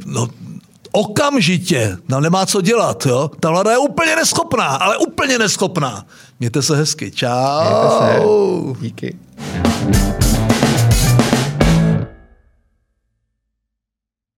No, 0.06 0.28
okamžitě. 0.92 1.98
No, 2.10 2.20
nemá 2.20 2.46
co 2.46 2.62
dělat. 2.62 3.06
Jo? 3.06 3.32
Ta 3.40 3.50
vláda 3.50 3.72
je 3.72 3.78
úplně 3.78 4.16
neschopná, 4.16 4.66
ale 4.66 4.98
úplně 4.98 5.40
neschopná. 5.40 6.06
Mějte 6.40 6.62
se 6.62 6.76
hezky. 6.76 7.12
Čau. 7.12 7.26
Mějte 7.62 7.90
se. 8.00 8.82
Díky. 8.82 9.18